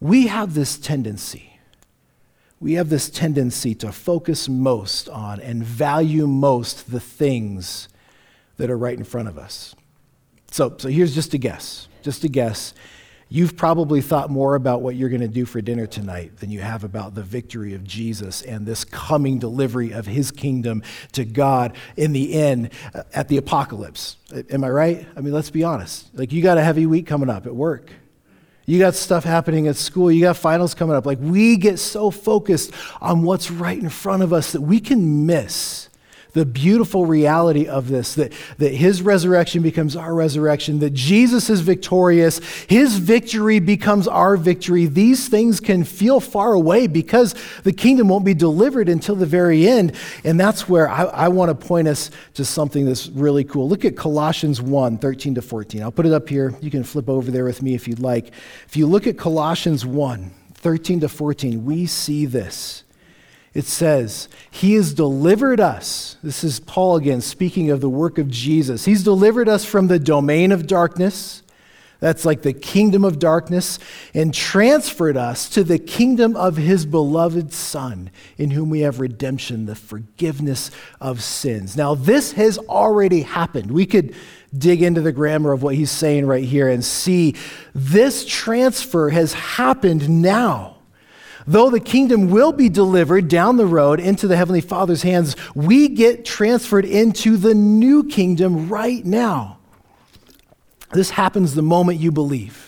We 0.00 0.26
have 0.26 0.54
this 0.54 0.76
tendency. 0.76 1.47
We 2.60 2.74
have 2.74 2.88
this 2.88 3.08
tendency 3.08 3.74
to 3.76 3.92
focus 3.92 4.48
most 4.48 5.08
on 5.08 5.40
and 5.40 5.64
value 5.64 6.26
most 6.26 6.90
the 6.90 7.00
things 7.00 7.88
that 8.56 8.70
are 8.70 8.78
right 8.78 8.98
in 8.98 9.04
front 9.04 9.28
of 9.28 9.38
us. 9.38 9.74
So, 10.50 10.76
so 10.78 10.88
here's 10.88 11.14
just 11.14 11.34
a 11.34 11.38
guess 11.38 11.88
just 12.02 12.24
a 12.24 12.28
guess, 12.28 12.74
you've 13.28 13.56
probably 13.56 14.00
thought 14.00 14.30
more 14.30 14.54
about 14.54 14.80
what 14.80 14.96
you're 14.96 15.10
going 15.10 15.20
to 15.20 15.28
do 15.28 15.44
for 15.44 15.60
dinner 15.60 15.86
tonight 15.86 16.38
than 16.38 16.50
you 16.50 16.60
have 16.60 16.84
about 16.84 17.14
the 17.14 17.22
victory 17.22 17.74
of 17.74 17.84
Jesus 17.84 18.40
and 18.42 18.64
this 18.64 18.84
coming 18.84 19.38
delivery 19.38 19.92
of 19.92 20.06
his 20.06 20.30
kingdom 20.30 20.82
to 21.12 21.26
God 21.26 21.76
in 21.96 22.12
the 22.12 22.32
end 22.34 22.70
uh, 22.94 23.02
at 23.12 23.28
the 23.28 23.36
apocalypse. 23.36 24.16
Am 24.50 24.64
I 24.64 24.70
right? 24.70 25.06
I 25.16 25.20
mean, 25.20 25.34
let's 25.34 25.50
be 25.50 25.64
honest. 25.64 26.08
Like, 26.14 26.32
you 26.32 26.42
got 26.42 26.56
a 26.56 26.64
heavy 26.64 26.86
week 26.86 27.06
coming 27.06 27.28
up 27.28 27.46
at 27.46 27.54
work. 27.54 27.92
You 28.68 28.78
got 28.78 28.94
stuff 28.94 29.24
happening 29.24 29.66
at 29.66 29.76
school. 29.76 30.12
You 30.12 30.20
got 30.20 30.36
finals 30.36 30.74
coming 30.74 30.94
up. 30.94 31.06
Like, 31.06 31.16
we 31.22 31.56
get 31.56 31.78
so 31.78 32.10
focused 32.10 32.70
on 33.00 33.22
what's 33.22 33.50
right 33.50 33.78
in 33.78 33.88
front 33.88 34.22
of 34.22 34.30
us 34.30 34.52
that 34.52 34.60
we 34.60 34.78
can 34.78 35.24
miss 35.24 35.87
the 36.38 36.46
beautiful 36.46 37.04
reality 37.04 37.66
of 37.66 37.88
this 37.88 38.14
that, 38.14 38.32
that 38.58 38.72
his 38.72 39.02
resurrection 39.02 39.60
becomes 39.60 39.96
our 39.96 40.14
resurrection, 40.14 40.78
that 40.78 40.94
Jesus 40.94 41.50
is 41.50 41.62
victorious, 41.62 42.38
his 42.68 42.98
victory 42.98 43.58
becomes 43.58 44.06
our 44.06 44.36
victory. 44.36 44.86
These 44.86 45.26
things 45.26 45.58
can 45.58 45.82
feel 45.82 46.20
far 46.20 46.52
away 46.52 46.86
because 46.86 47.34
the 47.64 47.72
kingdom 47.72 48.08
won't 48.08 48.24
be 48.24 48.34
delivered 48.34 48.88
until 48.88 49.16
the 49.16 49.26
very 49.26 49.66
end. 49.66 49.96
And 50.22 50.38
that's 50.38 50.68
where 50.68 50.88
I, 50.88 51.04
I 51.06 51.28
want 51.28 51.48
to 51.48 51.66
point 51.66 51.88
us 51.88 52.12
to 52.34 52.44
something 52.44 52.84
that's 52.84 53.08
really 53.08 53.42
cool. 53.42 53.68
Look 53.68 53.84
at 53.84 53.96
Colossians 53.96 54.62
1 54.62 54.98
13 54.98 55.34
to 55.34 55.42
14. 55.42 55.82
I'll 55.82 55.90
put 55.90 56.06
it 56.06 56.12
up 56.12 56.28
here. 56.28 56.54
You 56.60 56.70
can 56.70 56.84
flip 56.84 57.08
over 57.08 57.32
there 57.32 57.46
with 57.46 57.62
me 57.62 57.74
if 57.74 57.88
you'd 57.88 57.98
like. 57.98 58.28
If 58.68 58.76
you 58.76 58.86
look 58.86 59.08
at 59.08 59.18
Colossians 59.18 59.84
1 59.84 60.30
13 60.54 61.00
to 61.00 61.08
14, 61.08 61.64
we 61.64 61.86
see 61.86 62.26
this 62.26 62.84
it 63.58 63.64
says, 63.64 64.28
He 64.52 64.74
has 64.74 64.94
delivered 64.94 65.58
us. 65.58 66.16
This 66.22 66.44
is 66.44 66.60
Paul 66.60 66.94
again 66.94 67.20
speaking 67.20 67.72
of 67.72 67.80
the 67.80 67.88
work 67.88 68.16
of 68.18 68.30
Jesus. 68.30 68.84
He's 68.84 69.02
delivered 69.02 69.48
us 69.48 69.64
from 69.64 69.88
the 69.88 69.98
domain 69.98 70.52
of 70.52 70.68
darkness. 70.68 71.42
That's 71.98 72.24
like 72.24 72.42
the 72.42 72.52
kingdom 72.52 73.04
of 73.04 73.18
darkness, 73.18 73.80
and 74.14 74.32
transferred 74.32 75.16
us 75.16 75.48
to 75.48 75.64
the 75.64 75.80
kingdom 75.80 76.36
of 76.36 76.56
his 76.56 76.86
beloved 76.86 77.52
Son, 77.52 78.10
in 78.36 78.52
whom 78.52 78.70
we 78.70 78.82
have 78.82 79.00
redemption, 79.00 79.66
the 79.66 79.74
forgiveness 79.74 80.70
of 81.00 81.20
sins. 81.20 81.76
Now, 81.76 81.96
this 81.96 82.30
has 82.34 82.58
already 82.58 83.22
happened. 83.22 83.72
We 83.72 83.86
could 83.86 84.14
dig 84.56 84.84
into 84.84 85.00
the 85.00 85.10
grammar 85.10 85.50
of 85.50 85.64
what 85.64 85.74
he's 85.74 85.90
saying 85.90 86.26
right 86.26 86.44
here 86.44 86.68
and 86.68 86.84
see 86.84 87.34
this 87.74 88.24
transfer 88.24 89.08
has 89.08 89.32
happened 89.32 90.08
now. 90.22 90.77
Though 91.48 91.70
the 91.70 91.80
kingdom 91.80 92.28
will 92.28 92.52
be 92.52 92.68
delivered 92.68 93.26
down 93.26 93.56
the 93.56 93.64
road 93.64 94.00
into 94.00 94.28
the 94.28 94.36
Heavenly 94.36 94.60
Father's 94.60 95.00
hands, 95.00 95.34
we 95.54 95.88
get 95.88 96.26
transferred 96.26 96.84
into 96.84 97.38
the 97.38 97.54
new 97.54 98.04
kingdom 98.04 98.68
right 98.68 99.02
now. 99.02 99.56
This 100.92 101.08
happens 101.08 101.54
the 101.54 101.62
moment 101.62 102.00
you 102.00 102.12
believe. 102.12 102.67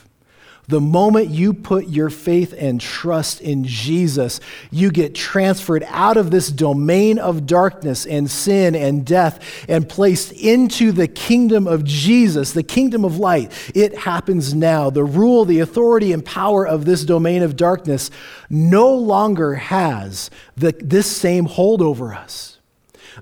The 0.70 0.80
moment 0.80 1.30
you 1.30 1.52
put 1.52 1.88
your 1.88 2.11
faith 2.11 2.54
and 2.56 2.80
trust 2.80 3.40
in 3.40 3.64
Jesus, 3.64 4.40
you 4.70 4.92
get 4.92 5.16
transferred 5.16 5.83
out 5.88 6.16
of 6.16 6.30
this 6.30 6.48
domain 6.48 7.18
of 7.18 7.44
darkness 7.44 8.06
and 8.06 8.30
sin 8.30 8.76
and 8.76 9.04
death 9.04 9.66
and 9.68 9.88
placed 9.88 10.30
into 10.30 10.92
the 10.92 11.09
kingdom 11.09 11.66
of 11.66 11.83
Jesus, 11.85 12.52
the 12.52 12.62
kingdom 12.62 13.04
of 13.04 13.18
light. 13.18 13.50
It 13.74 13.98
happens 13.98 14.54
now. 14.54 14.90
The 14.90 15.02
rule, 15.04 15.44
the 15.44 15.59
authority, 15.59 16.12
and 16.12 16.24
power 16.24 16.64
of 16.64 16.85
this 16.85 17.04
domain 17.04 17.42
of 17.42 17.56
darkness 17.56 18.11
no 18.48 18.94
longer 18.94 19.54
has 19.54 20.30
the, 20.56 20.72
this 20.78 21.11
same 21.11 21.46
hold 21.46 21.83
over 21.83 22.14
us 22.14 22.49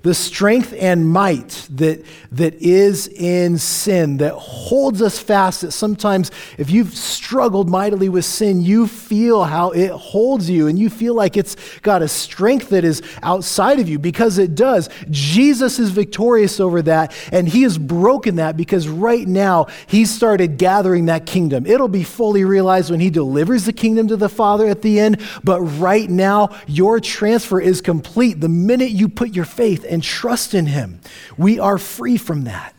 the 0.03 0.13
strength 0.13 0.73
and 0.79 1.07
might 1.07 1.67
that, 1.71 2.03
that 2.31 2.53
is 2.55 3.07
in 3.07 3.57
sin, 3.57 4.17
that 4.17 4.33
holds 4.33 5.01
us 5.01 5.19
fast, 5.19 5.61
that 5.61 5.71
sometimes 5.71 6.31
if 6.57 6.69
you've 6.69 6.95
struggled 6.95 7.69
mightily 7.69 8.09
with 8.09 8.25
sin, 8.25 8.61
you 8.61 8.87
feel 8.87 9.43
how 9.43 9.71
it 9.71 9.91
holds 9.91 10.49
you 10.49 10.67
and 10.67 10.77
you 10.77 10.89
feel 10.89 11.13
like 11.13 11.37
it's 11.37 11.55
got 11.79 12.01
a 12.01 12.07
strength 12.07 12.69
that 12.69 12.83
is 12.83 13.01
outside 13.23 13.79
of 13.79 13.89
you 13.89 13.99
because 13.99 14.37
it 14.37 14.55
does. 14.55 14.89
Jesus 15.09 15.79
is 15.79 15.91
victorious 15.91 16.59
over 16.59 16.81
that 16.83 17.13
and 17.31 17.47
he 17.47 17.63
has 17.63 17.77
broken 17.77 18.37
that 18.37 18.57
because 18.57 18.87
right 18.87 19.27
now 19.27 19.67
he's 19.87 20.09
started 20.09 20.57
gathering 20.57 21.05
that 21.05 21.25
kingdom. 21.25 21.65
It'll 21.65 21.87
be 21.87 22.03
fully 22.03 22.43
realized 22.43 22.91
when 22.91 22.99
he 22.99 23.09
delivers 23.09 23.65
the 23.65 23.73
kingdom 23.73 24.07
to 24.09 24.17
the 24.17 24.29
Father 24.29 24.67
at 24.67 24.81
the 24.81 24.99
end, 24.99 25.21
but 25.43 25.61
right 25.61 26.09
now 26.09 26.49
your 26.67 26.99
transfer 26.99 27.59
is 27.59 27.81
complete 27.81 28.39
the 28.39 28.49
minute 28.49 28.91
you 28.91 29.09
put 29.09 29.35
your 29.35 29.45
faith 29.45 29.85
and 29.89 30.03
trust 30.03 30.53
in 30.53 30.67
Him. 30.67 31.01
We 31.37 31.59
are 31.59 31.77
free 31.77 32.17
from 32.17 32.43
that. 32.43 32.75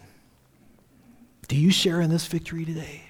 Do 1.49 1.57
you 1.57 1.70
share 1.70 2.01
in 2.01 2.11
this 2.11 2.27
victory 2.27 2.64
today? 2.64 3.03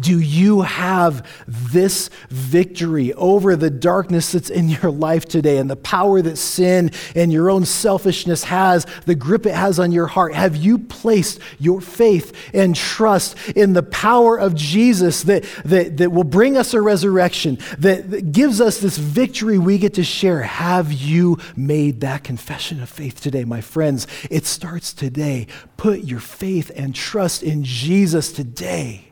Do 0.00 0.18
you 0.18 0.62
have 0.62 1.28
this 1.46 2.08
victory 2.30 3.12
over 3.12 3.56
the 3.56 3.68
darkness 3.68 4.32
that's 4.32 4.48
in 4.48 4.70
your 4.70 4.90
life 4.90 5.26
today 5.26 5.58
and 5.58 5.68
the 5.68 5.76
power 5.76 6.22
that 6.22 6.38
sin 6.38 6.90
and 7.14 7.30
your 7.30 7.50
own 7.50 7.66
selfishness 7.66 8.44
has, 8.44 8.86
the 9.04 9.14
grip 9.14 9.44
it 9.44 9.54
has 9.54 9.78
on 9.78 9.92
your 9.92 10.06
heart? 10.06 10.34
Have 10.34 10.56
you 10.56 10.78
placed 10.78 11.40
your 11.58 11.82
faith 11.82 12.34
and 12.54 12.74
trust 12.74 13.36
in 13.50 13.74
the 13.74 13.82
power 13.82 14.38
of 14.38 14.54
Jesus 14.54 15.24
that, 15.24 15.44
that, 15.66 15.98
that 15.98 16.10
will 16.10 16.24
bring 16.24 16.56
us 16.56 16.72
a 16.72 16.80
resurrection, 16.80 17.58
that, 17.78 18.10
that 18.10 18.32
gives 18.32 18.62
us 18.62 18.78
this 18.78 18.96
victory 18.96 19.58
we 19.58 19.76
get 19.76 19.92
to 19.94 20.04
share? 20.04 20.40
Have 20.40 20.90
you 20.90 21.36
made 21.54 22.00
that 22.00 22.24
confession 22.24 22.82
of 22.82 22.88
faith 22.88 23.20
today, 23.20 23.44
my 23.44 23.60
friends? 23.60 24.06
It 24.30 24.46
starts 24.46 24.94
today. 24.94 25.48
Put 25.76 26.04
your 26.04 26.20
faith 26.20 26.70
and 26.74 26.94
trust 26.94 27.42
in 27.42 27.62
Jesus 27.62 28.32
today. 28.32 29.11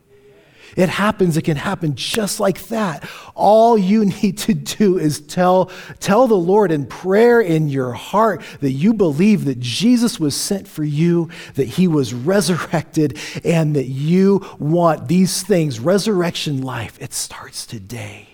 It 0.76 0.88
happens, 0.88 1.37
it 1.37 1.42
can 1.42 1.56
happen 1.56 1.94
just 1.94 2.40
like 2.40 2.66
that. 2.68 3.09
All 3.35 3.76
you 3.76 4.04
need 4.22 4.38
to 4.38 4.54
do 4.54 4.98
is 4.98 5.20
tell, 5.20 5.70
tell 5.98 6.26
the 6.26 6.35
Lord 6.35 6.72
in 6.72 6.87
prayer 6.87 7.40
in 7.40 7.68
your 7.68 7.92
heart 7.92 8.42
that 8.61 8.72
you 8.72 8.94
believe 8.94 9.44
that 9.44 9.61
Jesus 9.61 10.20
was 10.20 10.35
sent 10.35 10.68
for 10.68 10.85
you, 10.85 11.30
that 11.54 11.68
he 11.68 11.88
was 11.88 12.14
resurrected, 12.14 13.18
and 13.44 13.74
that 13.76 13.87
you 13.87 14.44
want 14.59 15.09
these 15.09 15.42
things 15.42 15.80
resurrection 15.80 16.62
life. 16.62 17.00
It 17.00 17.12
starts 17.12 17.66
today. 17.66 18.28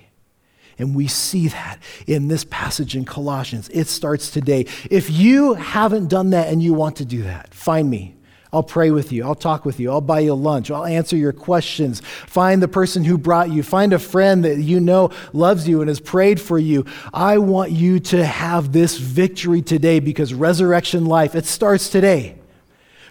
And 0.78 0.94
we 0.94 1.06
see 1.06 1.48
that 1.48 1.78
in 2.06 2.28
this 2.28 2.44
passage 2.44 2.96
in 2.96 3.04
Colossians. 3.04 3.70
It 3.70 3.86
starts 3.86 4.30
today. 4.30 4.66
If 4.90 5.10
you 5.10 5.54
haven't 5.54 6.08
done 6.08 6.30
that 6.30 6.48
and 6.48 6.62
you 6.62 6.74
want 6.74 6.96
to 6.96 7.04
do 7.04 7.22
that, 7.22 7.54
find 7.54 7.88
me. 7.88 8.15
I'll 8.56 8.62
pray 8.62 8.90
with 8.90 9.12
you. 9.12 9.22
I'll 9.22 9.34
talk 9.34 9.66
with 9.66 9.78
you. 9.78 9.90
I'll 9.90 10.00
buy 10.00 10.20
you 10.20 10.32
lunch. 10.32 10.70
I'll 10.70 10.86
answer 10.86 11.14
your 11.14 11.34
questions. 11.34 12.00
Find 12.00 12.62
the 12.62 12.68
person 12.68 13.04
who 13.04 13.18
brought 13.18 13.50
you. 13.50 13.62
Find 13.62 13.92
a 13.92 13.98
friend 13.98 14.46
that 14.46 14.56
you 14.56 14.80
know 14.80 15.10
loves 15.34 15.68
you 15.68 15.82
and 15.82 15.88
has 15.88 16.00
prayed 16.00 16.40
for 16.40 16.58
you. 16.58 16.86
I 17.12 17.36
want 17.36 17.70
you 17.70 18.00
to 18.00 18.24
have 18.24 18.72
this 18.72 18.96
victory 18.96 19.60
today 19.60 20.00
because 20.00 20.32
resurrection 20.32 21.04
life, 21.04 21.34
it 21.34 21.44
starts 21.44 21.90
today 21.90 22.36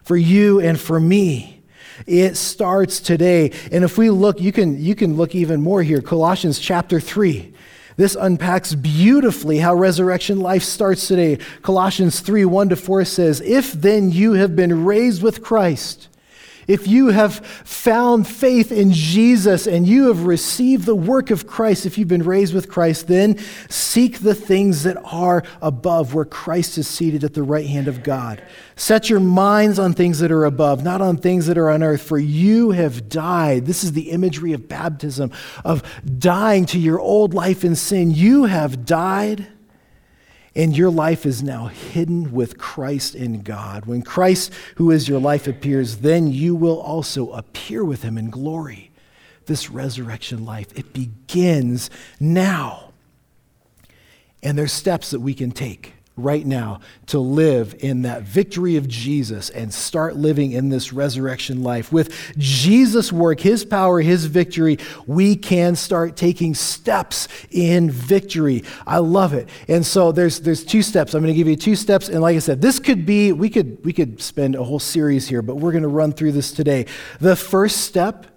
for 0.01 0.17
you 0.17 0.61
and 0.61 0.79
for 0.79 0.99
me. 0.99 1.61
It 2.07 2.37
starts 2.37 2.99
today. 2.99 3.51
And 3.71 3.83
if 3.83 3.99
we 3.99 4.09
look, 4.09 4.41
you 4.41 4.51
can, 4.51 4.81
you 4.81 4.95
can 4.95 5.15
look 5.15 5.35
even 5.35 5.61
more 5.61 5.83
here. 5.83 6.01
Colossians 6.01 6.57
chapter 6.57 6.99
3. 6.99 7.53
This 7.97 8.15
unpacks 8.15 8.75
beautifully 8.75 9.59
how 9.59 9.73
resurrection 9.75 10.39
life 10.39 10.63
starts 10.63 11.07
today. 11.07 11.37
Colossians 11.61 12.19
3 12.19 12.43
1 12.45 12.69
to 12.69 12.75
4 12.75 13.05
says, 13.05 13.41
If 13.41 13.71
then 13.71 14.11
you 14.11 14.33
have 14.33 14.55
been 14.55 14.83
raised 14.83 15.23
with 15.23 15.41
Christ, 15.41 16.09
if 16.67 16.87
you 16.87 17.07
have 17.07 17.45
found 17.45 18.27
faith 18.27 18.71
in 18.71 18.91
Jesus 18.91 19.67
and 19.67 19.87
you 19.87 20.07
have 20.07 20.25
received 20.25 20.85
the 20.85 20.95
work 20.95 21.31
of 21.31 21.47
Christ, 21.47 21.85
if 21.85 21.97
you've 21.97 22.07
been 22.07 22.23
raised 22.23 22.53
with 22.53 22.69
Christ, 22.69 23.07
then 23.07 23.37
seek 23.69 24.19
the 24.19 24.35
things 24.35 24.83
that 24.83 24.97
are 25.03 25.43
above, 25.61 26.13
where 26.13 26.25
Christ 26.25 26.77
is 26.77 26.87
seated 26.87 27.23
at 27.23 27.33
the 27.33 27.43
right 27.43 27.67
hand 27.67 27.87
of 27.87 28.03
God. 28.03 28.41
Set 28.75 29.09
your 29.09 29.19
minds 29.19 29.79
on 29.79 29.93
things 29.93 30.19
that 30.19 30.31
are 30.31 30.45
above, 30.45 30.83
not 30.83 31.01
on 31.01 31.17
things 31.17 31.45
that 31.47 31.57
are 31.57 31.69
on 31.69 31.83
earth, 31.83 32.01
for 32.01 32.17
you 32.17 32.71
have 32.71 33.09
died. 33.09 33.65
This 33.65 33.83
is 33.83 33.93
the 33.93 34.11
imagery 34.11 34.53
of 34.53 34.67
baptism, 34.67 35.31
of 35.63 35.83
dying 36.19 36.65
to 36.67 36.79
your 36.79 36.99
old 36.99 37.33
life 37.33 37.63
in 37.63 37.75
sin. 37.75 38.11
You 38.11 38.45
have 38.45 38.85
died 38.85 39.47
and 40.55 40.77
your 40.77 40.89
life 40.89 41.25
is 41.25 41.43
now 41.43 41.67
hidden 41.67 42.31
with 42.31 42.57
Christ 42.57 43.13
in 43.15 43.41
God. 43.41 43.85
When 43.85 44.01
Christ, 44.01 44.53
who 44.75 44.91
is 44.91 45.09
your 45.09 45.19
life, 45.19 45.47
appears, 45.47 45.97
then 45.97 46.27
you 46.27 46.55
will 46.55 46.79
also 46.79 47.31
appear 47.31 47.83
with 47.83 48.03
him 48.03 48.17
in 48.17 48.29
glory. 48.29 48.91
This 49.47 49.69
resurrection 49.69 50.45
life, 50.45 50.67
it 50.77 50.93
begins 50.93 51.89
now. 52.19 52.93
And 54.41 54.57
there's 54.57 54.71
steps 54.71 55.11
that 55.11 55.19
we 55.19 55.33
can 55.33 55.51
take 55.51 55.94
right 56.17 56.45
now 56.45 56.79
to 57.07 57.19
live 57.19 57.75
in 57.79 58.03
that 58.03 58.23
victory 58.23 58.77
of 58.77 58.87
Jesus 58.87 59.49
and 59.49 59.73
start 59.73 60.15
living 60.15 60.51
in 60.51 60.69
this 60.69 60.93
resurrection 60.93 61.61
life. 61.61 61.91
With 61.91 62.37
Jesus' 62.37 63.11
work, 63.11 63.39
His 63.39 63.65
power, 63.65 64.01
His 64.01 64.25
victory, 64.25 64.77
we 65.05 65.35
can 65.35 65.75
start 65.75 66.15
taking 66.15 66.55
steps 66.55 67.27
in 67.51 67.91
victory. 67.91 68.63
I 68.87 68.99
love 68.99 69.33
it. 69.33 69.49
And 69.67 69.85
so 69.85 70.11
there's 70.11 70.39
there's 70.39 70.63
two 70.63 70.81
steps. 70.81 71.13
I'm 71.13 71.21
going 71.21 71.33
to 71.33 71.37
give 71.37 71.47
you 71.47 71.57
two 71.57 71.75
steps. 71.75 72.07
And 72.07 72.21
like 72.21 72.35
I 72.35 72.39
said, 72.39 72.61
this 72.61 72.79
could 72.79 73.05
be 73.05 73.31
we 73.31 73.49
could 73.49 73.83
we 73.83 73.91
could 73.91 74.21
spend 74.21 74.55
a 74.55 74.63
whole 74.63 74.79
series 74.79 75.27
here, 75.27 75.41
but 75.41 75.55
we're 75.55 75.71
going 75.71 75.83
to 75.83 75.89
run 75.89 76.13
through 76.13 76.31
this 76.31 76.51
today. 76.51 76.85
The 77.19 77.35
first 77.35 77.81
step 77.81 78.27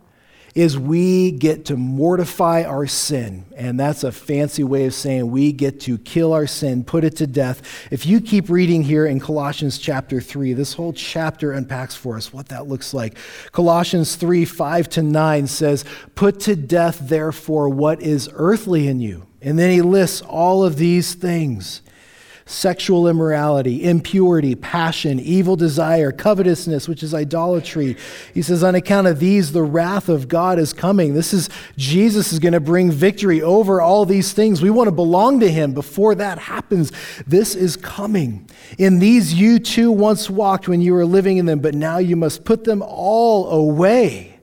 is 0.59 0.77
we 0.77 1.31
get 1.31 1.67
to 1.67 1.77
mortify 1.77 2.65
our 2.65 2.85
sin. 2.85 3.45
And 3.55 3.79
that's 3.79 4.03
a 4.03 4.11
fancy 4.11 4.65
way 4.65 4.87
of 4.87 4.95
saying 4.95 5.31
we 5.31 5.53
get 5.53 5.79
to 5.83 5.99
kill 5.99 6.33
our 6.33 6.49
sin, 6.49 6.83
put 6.83 7.05
it 7.05 7.15
to 7.19 7.29
death. 7.29 7.63
If 7.93 8.07
you 8.07 8.21
keep 8.21 8.51
reading 8.51 8.83
here 8.83 9.07
in 9.07 9.21
Colossians 9.21 9.79
chapter 9.79 10.21
3, 10.21 10.55
this 10.55 10.73
whole 10.73 10.93
chapter 10.93 11.53
unpacks 11.53 11.95
for 11.95 12.17
us 12.17 12.33
what 12.33 12.49
that 12.49 12.67
looks 12.67 12.93
like. 12.93 13.17
Colossians 13.53 14.17
3 14.17 14.45
5 14.45 14.89
to 14.89 15.03
9 15.05 15.47
says, 15.47 15.85
Put 16.17 16.41
to 16.41 16.57
death, 16.57 16.99
therefore, 17.03 17.69
what 17.69 18.03
is 18.03 18.29
earthly 18.33 18.89
in 18.89 18.99
you. 18.99 19.29
And 19.41 19.57
then 19.57 19.71
he 19.71 19.81
lists 19.81 20.23
all 20.23 20.65
of 20.65 20.75
these 20.75 21.15
things 21.15 21.83
sexual 22.49 23.07
immorality, 23.07 23.85
impurity, 23.85 24.55
passion, 24.55 25.21
evil 25.21 25.55
desire, 25.55 26.11
covetousness, 26.11 26.89
which 26.89 27.03
is 27.03 27.13
idolatry. 27.13 27.95
He 28.33 28.41
says, 28.41 28.65
on 28.65 28.75
account 28.75 29.07
of 29.07 29.21
these, 29.21 29.53
the 29.53 29.63
wrath 29.63 30.09
of 30.09 30.29
God 30.29 30.59
is 30.59 30.73
coming. 30.73 31.13
This 31.13 31.35
is 31.35 31.51
Jesus 31.77 32.33
is 32.33 32.39
going 32.39 32.55
to 32.55 32.61
bring 32.61 32.91
victory 32.91 33.43
over 33.43 33.83
all 33.83 34.07
these 34.07 34.33
things. 34.33 34.63
We 34.63 34.71
want 34.71 34.89
to 34.89 34.93
belong 34.93 35.41
to 35.41 35.51
him 35.51 35.75
before 35.75 36.15
that 36.15 36.39
happens. 36.39 36.91
This 37.27 37.55
is 37.55 37.77
coming. 37.77 38.49
In 38.79 38.99
these 38.99 39.35
you 39.35 39.59
too 39.59 39.93
once 39.93 40.31
walked 40.31 40.69
when 40.69 40.81
you 40.81 40.95
were 40.95 41.05
living 41.05 41.37
in 41.37 41.45
them, 41.45 41.61
but 41.61 41.75
now 41.75 41.99
you 41.99 42.17
must 42.17 42.45
put 42.45 42.65
them 42.65 42.83
all 42.83 43.51
away 43.51 44.35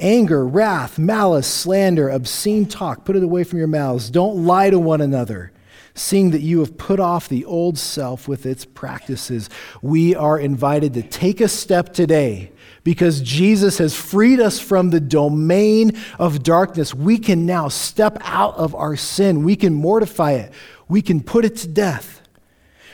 anger, 0.00 0.46
wrath, 0.46 0.98
malice, 0.98 1.46
slander, 1.46 2.08
obscene 2.08 2.64
talk. 2.64 3.04
Put 3.04 3.16
it 3.16 3.22
away 3.22 3.44
from 3.44 3.58
your 3.58 3.68
mouths. 3.68 4.08
Don't 4.08 4.46
lie 4.46 4.70
to 4.70 4.78
one 4.78 5.02
another 5.02 5.52
seeing 6.00 6.30
that 6.30 6.40
you 6.40 6.60
have 6.60 6.78
put 6.78 6.98
off 6.98 7.28
the 7.28 7.44
old 7.44 7.78
self 7.78 8.26
with 8.26 8.46
its 8.46 8.64
practices. 8.64 9.50
We 9.82 10.14
are 10.14 10.38
invited 10.38 10.94
to 10.94 11.02
take 11.02 11.40
a 11.40 11.48
step 11.48 11.92
today 11.92 12.52
because 12.82 13.20
Jesus 13.20 13.78
has 13.78 13.94
freed 13.94 14.40
us 14.40 14.58
from 14.58 14.90
the 14.90 15.00
domain 15.00 15.92
of 16.18 16.42
darkness. 16.42 16.94
We 16.94 17.18
can 17.18 17.44
now 17.44 17.68
step 17.68 18.16
out 18.22 18.56
of 18.56 18.74
our 18.74 18.96
sin, 18.96 19.44
we 19.44 19.56
can 19.56 19.74
mortify 19.74 20.32
it, 20.32 20.52
we 20.88 21.02
can 21.02 21.20
put 21.20 21.44
it 21.44 21.56
to 21.56 21.68
death. 21.68 22.16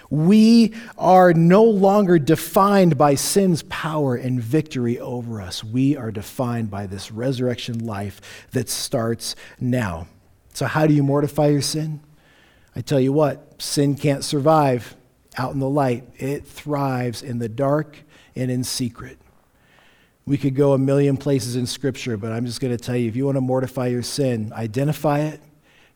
We 0.08 0.74
are 0.96 1.32
no 1.32 1.64
longer 1.64 2.20
defined 2.20 2.96
by 2.96 3.16
sin's 3.16 3.64
power 3.64 4.14
and 4.14 4.40
victory 4.40 5.00
over 5.00 5.40
us. 5.40 5.64
We 5.64 5.96
are 5.96 6.12
defined 6.12 6.70
by 6.70 6.86
this 6.86 7.10
resurrection 7.10 7.84
life 7.84 8.46
that 8.52 8.68
starts 8.68 9.34
now. 9.58 10.06
So, 10.54 10.66
how 10.66 10.86
do 10.86 10.94
you 10.94 11.02
mortify 11.02 11.48
your 11.48 11.60
sin? 11.60 12.00
I 12.76 12.82
tell 12.82 13.00
you 13.00 13.10
what, 13.10 13.60
sin 13.60 13.94
can't 13.96 14.22
survive 14.22 14.94
out 15.38 15.54
in 15.54 15.60
the 15.60 15.68
light, 15.68 16.04
it 16.16 16.46
thrives 16.46 17.22
in 17.22 17.38
the 17.38 17.48
dark 17.48 17.96
and 18.36 18.50
in 18.50 18.64
secret. 18.64 19.18
We 20.26 20.36
could 20.36 20.54
go 20.54 20.74
a 20.74 20.78
million 20.78 21.16
places 21.16 21.56
in 21.56 21.66
Scripture, 21.66 22.18
but 22.18 22.32
I'm 22.32 22.44
just 22.44 22.60
going 22.60 22.76
to 22.76 22.82
tell 22.82 22.96
you 22.96 23.08
if 23.08 23.16
you 23.16 23.24
want 23.24 23.36
to 23.36 23.40
mortify 23.40 23.86
your 23.86 24.02
sin, 24.02 24.52
identify 24.52 25.20
it, 25.20 25.40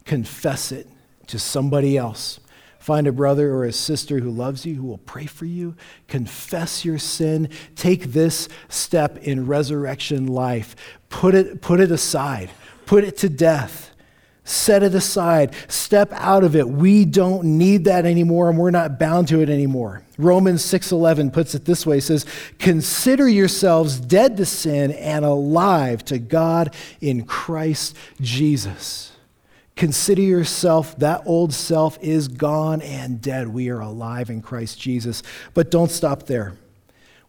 confess 0.07 0.73
it 0.73 0.87
to 1.27 1.39
somebody 1.39 1.99
else. 1.99 2.41
Find 2.79 3.07
a 3.07 3.13
brother 3.13 3.53
or 3.53 3.67
a 3.67 3.73
sister 3.73 4.21
who 4.21 4.31
loves 4.31 4.65
you, 4.65 4.77
who 4.77 4.87
will 4.87 4.99
pray 4.99 5.27
for 5.27 5.45
you. 5.45 5.77
Confess 6.09 6.83
your 6.83 6.99
sin. 6.99 7.51
Take 7.77 8.05
this 8.05 8.49
step 8.71 9.19
in 9.19 9.47
resurrection 9.47 10.29
life. 10.29 10.77
Put 11.11 11.35
it, 11.35 11.61
put 11.61 11.79
it 11.81 11.91
aside, 11.91 12.51
put 12.87 13.05
it 13.05 13.19
to 13.19 13.29
death 13.29 13.90
set 14.51 14.83
it 14.83 14.95
aside, 14.95 15.55
step 15.69 16.13
out 16.13 16.45
of 16.45 16.57
it. 16.57 16.69
We 16.69 17.05
don't 17.05 17.45
need 17.45 17.85
that 17.85 18.05
anymore 18.05 18.51
and 18.51 18.59
we're 18.59 18.71
not 18.71 18.99
bound 18.99 19.29
to 19.29 19.41
it 19.41 19.49
anymore. 19.49 20.03
Romans 20.19 20.63
6:11 20.63 21.31
puts 21.31 21.55
it 21.55 21.65
this 21.65 21.87
way, 21.87 21.99
it 21.99 22.03
says, 22.03 22.27
"Consider 22.59 23.29
yourselves 23.29 23.99
dead 23.99 24.37
to 24.37 24.45
sin 24.45 24.91
and 24.93 25.25
alive 25.25 26.05
to 26.07 26.19
God 26.19 26.75
in 27.01 27.23
Christ 27.23 27.97
Jesus." 28.21 29.13
Consider 29.77 30.21
yourself, 30.21 30.95
that 30.99 31.23
old 31.25 31.55
self 31.55 31.99
is 32.03 32.29
gone 32.29 32.83
and 32.83 33.23
dead. 33.23 33.49
We 33.49 33.71
are 33.71 33.81
alive 33.81 34.29
in 34.29 34.43
Christ 34.43 34.79
Jesus. 34.79 35.23
But 35.55 35.71
don't 35.71 35.91
stop 35.91 36.27
there 36.27 36.53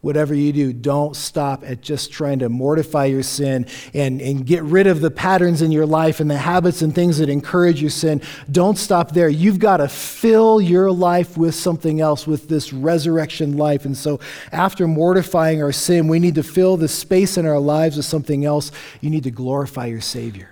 whatever 0.02 0.34
you 0.34 0.52
do, 0.52 0.74
don't 0.74 1.16
stop 1.16 1.64
at 1.64 1.82
just 1.82 2.12
trying 2.12 2.40
to 2.40 2.50
mortify 2.50 3.06
your 3.06 3.22
sin 3.22 3.68
and, 3.94 4.20
and 4.20 4.46
get 4.46 4.64
rid 4.64 4.88
of 4.88 5.00
the 5.00 5.12
patterns 5.12 5.62
in 5.62 5.72
your 5.72 5.86
life 5.86 6.20
and 6.20 6.30
the 6.30 6.38
habits 6.38 6.82
and 6.82 6.94
things 6.94 7.20
that 7.20 7.30
encourage 7.30 7.80
your 7.82 7.92
sin. 7.92 8.22
Don't 8.52 8.78
stop 8.78 9.12
there. 9.12 9.30
You've 9.30 9.60
got 9.60 9.78
to 9.78 9.88
fill 9.88 10.60
your 10.60 10.92
life 10.92 11.38
with 11.38 11.54
something 11.54 12.02
else, 12.02 12.26
with 12.26 12.50
this 12.50 12.74
resurrection 12.74 13.58
life. 13.58 13.86
And 13.86 13.96
so, 13.96 14.20
after 14.52 14.88
mortifying 14.88 15.62
our 15.62 15.72
sin, 15.72 16.08
we 16.08 16.20
need 16.20 16.36
to 16.36 16.44
fill 16.44 16.78
the 16.78 16.88
space 16.88 17.38
in 17.38 17.46
our 17.46 17.60
lives 17.60 17.96
with 17.96 18.06
something 18.06 18.44
else. 18.44 18.72
You 19.02 19.12
need 19.12 19.24
to 19.24 19.32
glorify 19.32 19.86
your 19.86 20.02
Savior. 20.02 20.50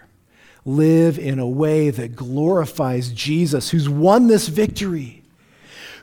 Live 0.63 1.17
in 1.17 1.39
a 1.39 1.47
way 1.47 1.89
that 1.89 2.15
glorifies 2.15 3.09
Jesus, 3.09 3.71
who's 3.71 3.89
won 3.89 4.27
this 4.27 4.47
victory 4.47 5.18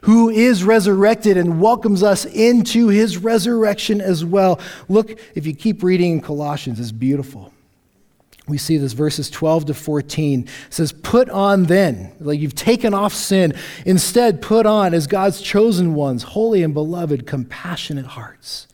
who 0.03 0.31
is 0.31 0.65
resurrected 0.65 1.37
and 1.37 1.61
welcomes 1.61 2.03
us 2.03 2.25
into 2.25 2.89
his 2.89 3.19
resurrection 3.19 4.01
as 4.01 4.25
well. 4.25 4.61
Look, 4.89 5.19
if 5.35 5.47
you 5.47 5.55
keep 5.55 5.83
reading 5.83 6.13
in 6.13 6.21
Colossians, 6.21 6.81
it's 6.81 6.93
beautiful. 6.93 7.53
We 8.49 8.59
see 8.59 8.77
this 8.77 8.93
verses 8.93 9.29
12 9.29 9.67
to 9.67 9.75
14 9.75 10.49
says, 10.71 10.93
Put 10.93 11.29
on 11.31 11.65
then, 11.65 12.13
like 12.21 12.39
you've 12.39 12.55
taken 12.55 12.95
off 12.95 13.13
sin. 13.13 13.55
Instead, 13.85 14.41
put 14.41 14.67
on 14.67 14.95
as 14.95 15.09
God's 15.09 15.41
chosen 15.41 15.95
ones, 15.95 16.23
holy 16.23 16.63
and 16.63 16.73
beloved, 16.73 17.27
compassionate 17.27 18.07
hearts 18.07 18.69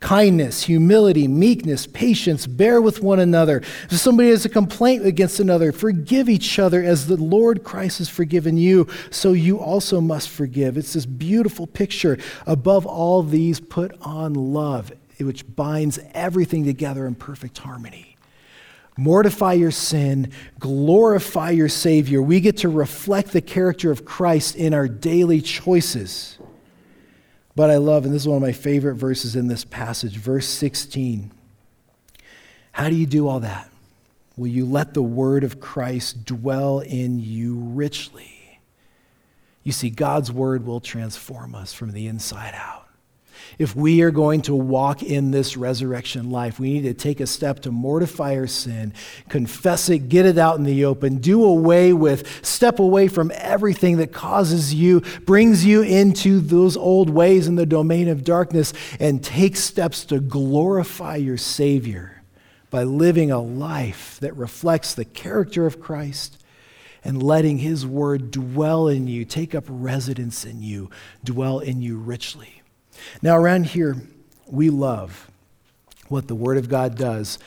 kindness, 0.00 0.62
humility, 0.62 1.26
meekness, 1.26 1.86
patience, 1.86 2.46
bear 2.46 2.80
with 2.80 3.02
one 3.02 3.20
another. 3.20 3.62
If 3.90 3.98
somebody 3.98 4.30
has 4.30 4.44
a 4.44 4.48
complaint 4.48 5.04
against 5.04 5.40
another, 5.40 5.72
forgive 5.72 6.28
each 6.28 6.58
other 6.58 6.82
as 6.82 7.06
the 7.06 7.16
Lord 7.16 7.64
Christ 7.64 7.98
has 7.98 8.08
forgiven 8.08 8.56
you, 8.56 8.86
so 9.10 9.32
you 9.32 9.58
also 9.58 10.00
must 10.00 10.28
forgive. 10.28 10.76
It's 10.76 10.92
this 10.92 11.06
beautiful 11.06 11.66
picture. 11.66 12.18
Above 12.46 12.86
all 12.86 13.22
these, 13.22 13.60
put 13.60 13.96
on 14.02 14.34
love, 14.34 14.92
which 15.20 15.44
binds 15.56 15.98
everything 16.14 16.64
together 16.64 17.06
in 17.06 17.14
perfect 17.14 17.58
harmony. 17.58 18.16
Mortify 18.96 19.52
your 19.52 19.70
sin, 19.70 20.32
glorify 20.58 21.50
your 21.50 21.68
Savior. 21.68 22.20
We 22.20 22.40
get 22.40 22.58
to 22.58 22.68
reflect 22.68 23.32
the 23.32 23.40
character 23.40 23.92
of 23.92 24.04
Christ 24.04 24.56
in 24.56 24.74
our 24.74 24.88
daily 24.88 25.40
choices. 25.40 26.37
But 27.58 27.70
I 27.70 27.78
love, 27.78 28.04
and 28.04 28.14
this 28.14 28.22
is 28.22 28.28
one 28.28 28.36
of 28.36 28.42
my 28.42 28.52
favorite 28.52 28.94
verses 28.94 29.34
in 29.34 29.48
this 29.48 29.64
passage, 29.64 30.16
verse 30.16 30.46
16. 30.46 31.32
How 32.70 32.88
do 32.88 32.94
you 32.94 33.04
do 33.04 33.26
all 33.26 33.40
that? 33.40 33.68
Will 34.36 34.46
you 34.46 34.64
let 34.64 34.94
the 34.94 35.02
word 35.02 35.42
of 35.42 35.58
Christ 35.58 36.24
dwell 36.24 36.78
in 36.78 37.18
you 37.18 37.56
richly? 37.56 38.60
You 39.64 39.72
see, 39.72 39.90
God's 39.90 40.30
word 40.30 40.66
will 40.66 40.78
transform 40.78 41.56
us 41.56 41.72
from 41.72 41.90
the 41.90 42.06
inside 42.06 42.54
out. 42.54 42.87
If 43.58 43.74
we 43.74 44.02
are 44.02 44.10
going 44.10 44.42
to 44.42 44.54
walk 44.54 45.02
in 45.02 45.30
this 45.30 45.56
resurrection 45.56 46.30
life, 46.30 46.58
we 46.58 46.74
need 46.74 46.82
to 46.82 46.94
take 46.94 47.20
a 47.20 47.26
step 47.26 47.60
to 47.60 47.70
mortify 47.70 48.36
our 48.36 48.46
sin, 48.46 48.92
confess 49.28 49.88
it, 49.88 50.08
get 50.08 50.26
it 50.26 50.38
out 50.38 50.56
in 50.56 50.64
the 50.64 50.84
open, 50.84 51.18
do 51.18 51.44
away 51.44 51.92
with, 51.92 52.44
step 52.44 52.78
away 52.78 53.08
from 53.08 53.32
everything 53.34 53.96
that 53.98 54.12
causes 54.12 54.74
you, 54.74 55.00
brings 55.24 55.64
you 55.64 55.82
into 55.82 56.40
those 56.40 56.76
old 56.76 57.10
ways 57.10 57.48
in 57.48 57.54
the 57.54 57.66
domain 57.66 58.08
of 58.08 58.24
darkness, 58.24 58.72
and 59.00 59.24
take 59.24 59.56
steps 59.56 60.04
to 60.06 60.20
glorify 60.20 61.16
your 61.16 61.38
Savior 61.38 62.22
by 62.70 62.82
living 62.82 63.30
a 63.30 63.40
life 63.40 64.18
that 64.20 64.36
reflects 64.36 64.94
the 64.94 65.04
character 65.04 65.66
of 65.66 65.80
Christ 65.80 66.42
and 67.04 67.22
letting 67.22 67.58
His 67.58 67.86
Word 67.86 68.30
dwell 68.30 68.88
in 68.88 69.06
you, 69.06 69.24
take 69.24 69.54
up 69.54 69.64
residence 69.68 70.44
in 70.44 70.62
you, 70.62 70.90
dwell 71.24 71.60
in 71.60 71.80
you 71.80 71.96
richly. 71.96 72.57
Now, 73.22 73.36
around 73.36 73.66
here, 73.66 73.96
we 74.46 74.70
love 74.70 75.30
what 76.08 76.28
the 76.28 76.34
Word 76.34 76.56
of 76.56 76.68
God 76.68 76.96
does 76.96 77.38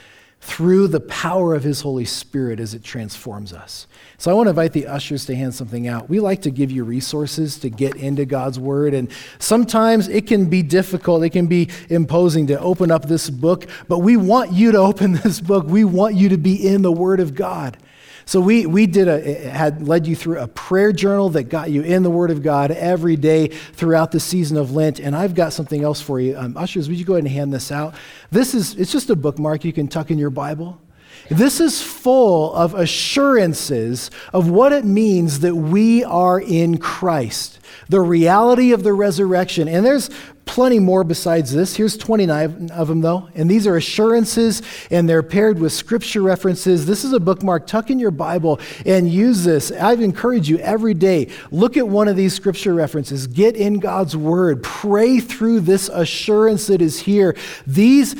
through 0.41 0.87
the 0.87 0.99
power 0.99 1.53
of 1.53 1.63
His 1.63 1.81
Holy 1.81 2.03
Spirit 2.03 2.59
as 2.59 2.73
it 2.73 2.83
transforms 2.83 3.53
us. 3.53 3.87
So 4.17 4.31
I 4.31 4.33
want 4.33 4.47
to 4.47 4.49
invite 4.49 4.73
the 4.73 4.87
ushers 4.87 5.25
to 5.27 5.35
hand 5.35 5.53
something 5.53 5.87
out. 5.87 6.09
We 6.09 6.19
like 6.19 6.41
to 6.41 6.51
give 6.51 6.71
you 6.71 6.83
resources 6.83 7.59
to 7.59 7.69
get 7.69 7.95
into 7.95 8.25
God's 8.25 8.59
Word, 8.59 8.95
and 8.95 9.09
sometimes 9.37 10.07
it 10.07 10.25
can 10.25 10.49
be 10.49 10.63
difficult, 10.63 11.23
it 11.23 11.29
can 11.29 11.45
be 11.45 11.69
imposing 11.89 12.47
to 12.47 12.59
open 12.59 12.89
up 12.89 13.07
this 13.07 13.29
book, 13.29 13.67
but 13.87 13.99
we 13.99 14.17
want 14.17 14.51
you 14.51 14.71
to 14.71 14.79
open 14.79 15.13
this 15.23 15.39
book. 15.39 15.67
We 15.67 15.83
want 15.83 16.15
you 16.15 16.29
to 16.29 16.37
be 16.37 16.67
in 16.67 16.81
the 16.81 16.91
Word 16.91 17.19
of 17.19 17.35
God. 17.35 17.77
So 18.25 18.39
we, 18.39 18.65
we 18.65 18.87
did 18.87 19.07
a, 19.07 19.49
had 19.49 19.87
led 19.87 20.07
you 20.07 20.15
through 20.15 20.39
a 20.39 20.47
prayer 20.47 20.91
journal 20.91 21.29
that 21.31 21.43
got 21.43 21.69
you 21.69 21.81
in 21.81 22.03
the 22.03 22.09
Word 22.09 22.31
of 22.31 22.41
God 22.41 22.71
every 22.71 23.15
day 23.15 23.47
throughout 23.47 24.11
the 24.11 24.19
season 24.19 24.57
of 24.57 24.71
Lent. 24.73 24.99
And 24.99 25.15
I've 25.15 25.35
got 25.35 25.53
something 25.53 25.83
else 25.83 26.01
for 26.01 26.19
you. 26.19 26.37
Um, 26.37 26.55
ushers, 26.55 26.87
would 26.87 26.97
you 26.97 27.05
go 27.05 27.13
ahead 27.13 27.25
and 27.25 27.33
hand 27.33 27.53
this 27.53 27.71
out? 27.71 27.95
This 28.29 28.53
is, 28.53 28.75
it's 28.75 28.91
just 28.91 29.09
a 29.09 29.15
bookmark 29.15 29.65
you 29.65 29.73
can 29.73 29.87
tuck 29.87 30.11
in 30.11 30.17
your 30.17 30.29
Bible. 30.31 30.81
This 31.29 31.59
is 31.59 31.81
full 31.81 32.53
of 32.53 32.73
assurances 32.73 34.11
of 34.33 34.49
what 34.49 34.73
it 34.73 34.83
means 34.83 35.39
that 35.41 35.55
we 35.55 36.03
are 36.03 36.41
in 36.41 36.77
Christ, 36.77 37.59
the 37.89 38.01
reality 38.01 38.71
of 38.71 38.83
the 38.83 38.93
resurrection. 38.93 39.67
And 39.67 39.85
there's 39.85 40.09
plenty 40.45 40.79
more 40.79 41.03
besides 41.03 41.53
this. 41.53 41.75
Here's 41.75 41.95
29 41.95 42.71
of 42.71 42.87
them, 42.87 43.01
though. 43.01 43.29
And 43.35 43.49
these 43.49 43.65
are 43.67 43.77
assurances, 43.77 44.61
and 44.89 45.07
they're 45.07 45.23
paired 45.23 45.59
with 45.59 45.71
scripture 45.71 46.21
references. 46.21 46.85
This 46.85 47.03
is 47.05 47.13
a 47.13 47.19
bookmark. 47.19 47.67
Tuck 47.67 47.89
in 47.89 47.99
your 47.99 48.11
Bible 48.11 48.59
and 48.85 49.09
use 49.09 49.43
this. 49.45 49.71
I'd 49.71 50.01
encourage 50.01 50.49
you 50.49 50.57
every 50.59 50.93
day 50.93 51.29
look 51.51 51.77
at 51.77 51.87
one 51.87 52.07
of 52.07 52.15
these 52.15 52.33
scripture 52.33 52.73
references. 52.73 53.27
Get 53.27 53.55
in 53.55 53.79
God's 53.79 54.17
word. 54.17 54.63
Pray 54.63 55.19
through 55.19 55.61
this 55.61 55.89
assurance 55.89 56.67
that 56.67 56.81
is 56.81 56.99
here. 56.99 57.35
These, 57.65 58.13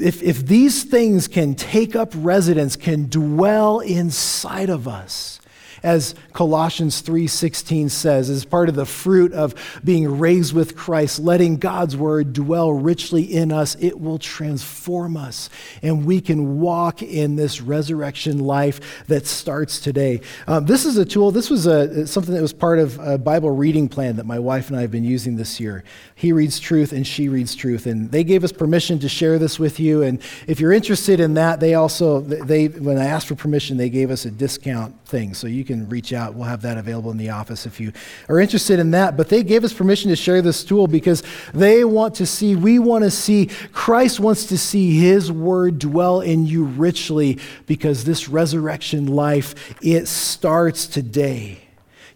if, 0.00 0.22
if 0.22 0.44
these 0.46 0.84
things 0.84 1.28
can 1.28 1.54
take 1.54 1.94
up 1.94 2.12
residence, 2.16 2.74
can 2.74 3.08
dwell 3.08 3.80
inside 3.80 4.70
of 4.70 4.88
us 4.88 5.39
as 5.82 6.14
Colossians 6.32 7.02
3:16 7.02 7.90
says, 7.90 8.30
as 8.30 8.44
part 8.44 8.68
of 8.68 8.74
the 8.74 8.86
fruit 8.86 9.32
of 9.32 9.54
being 9.84 10.18
raised 10.18 10.52
with 10.52 10.76
Christ, 10.76 11.18
letting 11.18 11.56
God's 11.56 11.96
word 11.96 12.32
dwell 12.32 12.72
richly 12.72 13.22
in 13.22 13.52
us, 13.52 13.76
it 13.80 14.00
will 14.00 14.18
transform 14.18 15.16
us 15.16 15.50
and 15.82 16.04
we 16.04 16.20
can 16.20 16.60
walk 16.60 17.02
in 17.02 17.36
this 17.36 17.60
resurrection 17.60 18.38
life 18.38 19.04
that 19.06 19.26
starts 19.26 19.80
today. 19.80 20.20
Um, 20.46 20.66
this 20.66 20.84
is 20.84 20.96
a 20.96 21.04
tool, 21.04 21.30
this 21.30 21.50
was 21.50 21.66
a, 21.66 22.06
something 22.06 22.34
that 22.34 22.42
was 22.42 22.52
part 22.52 22.78
of 22.78 22.98
a 22.98 23.18
Bible 23.18 23.50
reading 23.50 23.88
plan 23.88 24.16
that 24.16 24.26
my 24.26 24.38
wife 24.38 24.68
and 24.68 24.76
I 24.76 24.82
have 24.82 24.90
been 24.90 25.04
using 25.04 25.36
this 25.36 25.60
year. 25.60 25.84
He 26.14 26.32
reads 26.32 26.60
truth 26.60 26.92
and 26.92 27.06
she 27.06 27.28
reads 27.28 27.54
truth 27.54 27.86
and 27.86 28.10
they 28.10 28.24
gave 28.24 28.44
us 28.44 28.52
permission 28.52 28.98
to 29.00 29.08
share 29.08 29.38
this 29.38 29.58
with 29.58 29.80
you 29.80 30.02
and 30.02 30.20
if 30.46 30.60
you're 30.60 30.72
interested 30.72 31.20
in 31.20 31.34
that, 31.34 31.60
they 31.60 31.74
also 31.74 32.20
they 32.20 32.66
when 32.68 32.98
I 32.98 33.06
asked 33.06 33.28
for 33.28 33.34
permission, 33.34 33.76
they 33.76 33.90
gave 33.90 34.10
us 34.10 34.24
a 34.24 34.30
discount 34.30 35.04
thing 35.04 35.34
so 35.34 35.46
you 35.46 35.64
can 35.70 35.88
reach 35.88 36.12
out. 36.12 36.34
We'll 36.34 36.48
have 36.48 36.62
that 36.62 36.78
available 36.78 37.10
in 37.10 37.16
the 37.16 37.30
office 37.30 37.66
if 37.66 37.80
you 37.80 37.92
are 38.28 38.40
interested 38.40 38.78
in 38.78 38.90
that. 38.92 39.16
But 39.16 39.28
they 39.28 39.42
gave 39.42 39.64
us 39.64 39.72
permission 39.72 40.10
to 40.10 40.16
share 40.16 40.42
this 40.42 40.64
tool 40.64 40.86
because 40.86 41.22
they 41.54 41.84
want 41.84 42.16
to 42.16 42.26
see, 42.26 42.56
we 42.56 42.78
want 42.78 43.04
to 43.04 43.10
see, 43.10 43.50
Christ 43.72 44.20
wants 44.20 44.46
to 44.46 44.58
see 44.58 44.98
his 44.98 45.30
word 45.30 45.78
dwell 45.78 46.20
in 46.20 46.46
you 46.46 46.64
richly 46.64 47.38
because 47.66 48.04
this 48.04 48.28
resurrection 48.28 49.06
life, 49.06 49.74
it 49.82 50.08
starts 50.08 50.86
today. 50.86 51.60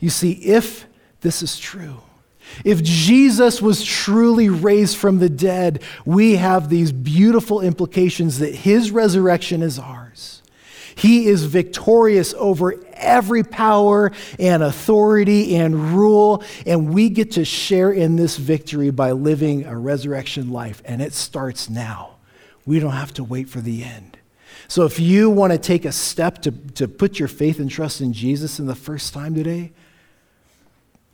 You 0.01 0.11
see, 0.11 0.33
if 0.33 0.87
this 1.21 1.43
is 1.43 1.59
true, 1.59 2.01
if 2.65 2.83
Jesus 2.83 3.63
was 3.63 3.83
truly 3.83 4.49
raised 4.49 4.97
from 4.97 5.19
the 5.19 5.31
dead, 5.31 5.83
we 6.05 6.37
have 6.37 6.69
these 6.69 6.93
beautiful 6.93 7.61
implications 7.61 8.39
that 8.39 8.55
his 8.55 8.91
resurrection 8.91 9.63
is 9.63 9.79
ours. 9.79 10.43
He 10.95 11.27
is 11.27 11.45
victorious 11.45 12.35
over 12.35 12.84
every 13.05 13.43
power 13.43 14.11
and 14.39 14.63
authority 14.63 15.57
and 15.57 15.93
rule, 15.97 16.43
and 16.67 16.93
we 16.93 17.11
get 17.11 17.33
to 17.33 17.45
share 17.45 17.93
in 17.93 18.17
this 18.17 18.37
victory 18.37 18.91
by 18.91 19.13
living 19.13 19.65
a 19.67 19.77
resurrection 19.77 20.51
life, 20.51 20.83
and 20.85 21.01
it 21.01 21.13
starts 21.13 21.69
now. 21.71 22.17
We 22.67 22.81
don't 22.81 22.93
have 22.93 23.15
to 23.15 23.25
wait 23.25 23.49
for 23.49 23.61
the 23.61 23.85
end. 23.85 24.19
So 24.69 24.85
if 24.85 24.99
you 24.99 25.31
want 25.31 25.53
to 25.53 25.59
take 25.59 25.85
a 25.85 25.93
step 25.93 26.43
to, 26.43 26.51
to 26.51 26.89
put 26.89 27.19
your 27.19 27.29
faith 27.29 27.59
and 27.59 27.71
trust 27.71 28.01
in 28.01 28.13
Jesus 28.13 28.59
in 28.59 28.67
the 28.67 28.75
first 28.75 29.13
time 29.13 29.35
today, 29.35 29.73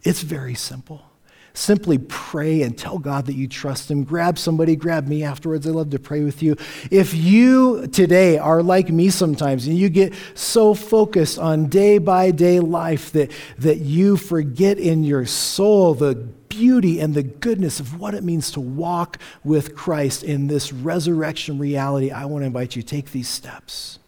it's 0.02 0.22
very 0.22 0.54
simple. 0.54 1.09
Simply 1.52 1.98
pray 1.98 2.62
and 2.62 2.76
tell 2.76 2.98
God 2.98 3.26
that 3.26 3.34
you 3.34 3.48
trust 3.48 3.90
Him. 3.90 4.04
Grab 4.04 4.38
somebody, 4.38 4.76
grab 4.76 5.08
me 5.08 5.24
afterwards. 5.24 5.66
I 5.66 5.70
love 5.70 5.90
to 5.90 5.98
pray 5.98 6.22
with 6.22 6.42
you. 6.42 6.56
If 6.90 7.14
you 7.14 7.86
today 7.88 8.38
are 8.38 8.62
like 8.62 8.88
me 8.90 9.10
sometimes 9.10 9.66
and 9.66 9.76
you 9.76 9.88
get 9.88 10.14
so 10.34 10.74
focused 10.74 11.38
on 11.38 11.66
day 11.68 11.98
by 11.98 12.30
day 12.30 12.60
life 12.60 13.12
that, 13.12 13.32
that 13.58 13.78
you 13.78 14.16
forget 14.16 14.78
in 14.78 15.02
your 15.02 15.26
soul 15.26 15.94
the 15.94 16.14
beauty 16.14 17.00
and 17.00 17.14
the 17.14 17.22
goodness 17.22 17.80
of 17.80 17.98
what 17.98 18.12
it 18.12 18.22
means 18.22 18.50
to 18.50 18.60
walk 18.60 19.18
with 19.42 19.74
Christ 19.74 20.22
in 20.22 20.46
this 20.46 20.72
resurrection 20.72 21.58
reality, 21.58 22.10
I 22.10 22.26
want 22.26 22.42
to 22.42 22.46
invite 22.46 22.76
you 22.76 22.82
take 22.82 23.12
these 23.12 23.28
steps. 23.28 23.98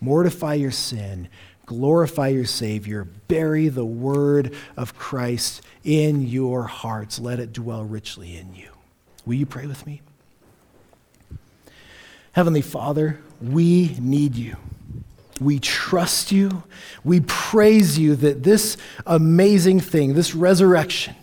Mortify 0.00 0.54
your 0.54 0.72
sin, 0.72 1.28
glorify 1.66 2.28
your 2.28 2.44
Savior, 2.44 3.04
bury 3.04 3.68
the 3.68 3.84
word 3.84 4.54
of 4.76 4.96
Christ 4.96 5.62
in 5.84 6.22
your 6.26 6.64
hearts. 6.64 7.18
Let 7.18 7.40
it 7.40 7.52
dwell 7.52 7.84
richly 7.84 8.36
in 8.36 8.54
you. 8.54 8.70
Will 9.26 9.34
you 9.34 9.46
pray 9.46 9.66
with 9.66 9.86
me? 9.86 10.00
Heavenly 12.32 12.62
Father, 12.62 13.18
we 13.40 13.96
need 13.98 14.36
you. 14.36 14.56
We 15.40 15.58
trust 15.58 16.32
you. 16.32 16.62
We 17.04 17.20
praise 17.20 17.98
you 17.98 18.16
that 18.16 18.42
this 18.42 18.76
amazing 19.06 19.80
thing, 19.80 20.14
this 20.14 20.34
resurrection, 20.34 21.14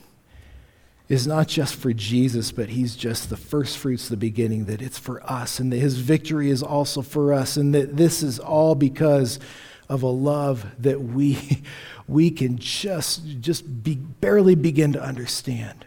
is 1.09 1.27
not 1.27 1.47
just 1.47 1.75
for 1.75 1.93
Jesus, 1.93 2.51
but 2.51 2.69
he's 2.69 2.95
just 2.95 3.29
the 3.29 3.37
first 3.37 3.77
fruits, 3.77 4.07
the 4.07 4.17
beginning, 4.17 4.65
that 4.65 4.81
it's 4.81 4.97
for 4.97 5.21
us, 5.29 5.59
and 5.59 5.71
that 5.71 5.77
his 5.77 5.97
victory 5.97 6.49
is 6.49 6.63
also 6.63 7.01
for 7.01 7.33
us, 7.33 7.57
and 7.57 7.73
that 7.75 7.97
this 7.97 8.23
is 8.23 8.39
all 8.39 8.73
because 8.73 9.39
of 9.89 10.03
a 10.03 10.07
love 10.07 10.65
that 10.79 11.01
we, 11.01 11.63
we 12.07 12.31
can 12.31 12.57
just, 12.57 13.39
just 13.41 13.83
be, 13.83 13.95
barely 13.95 14.55
begin 14.55 14.93
to 14.93 15.01
understand. 15.01 15.85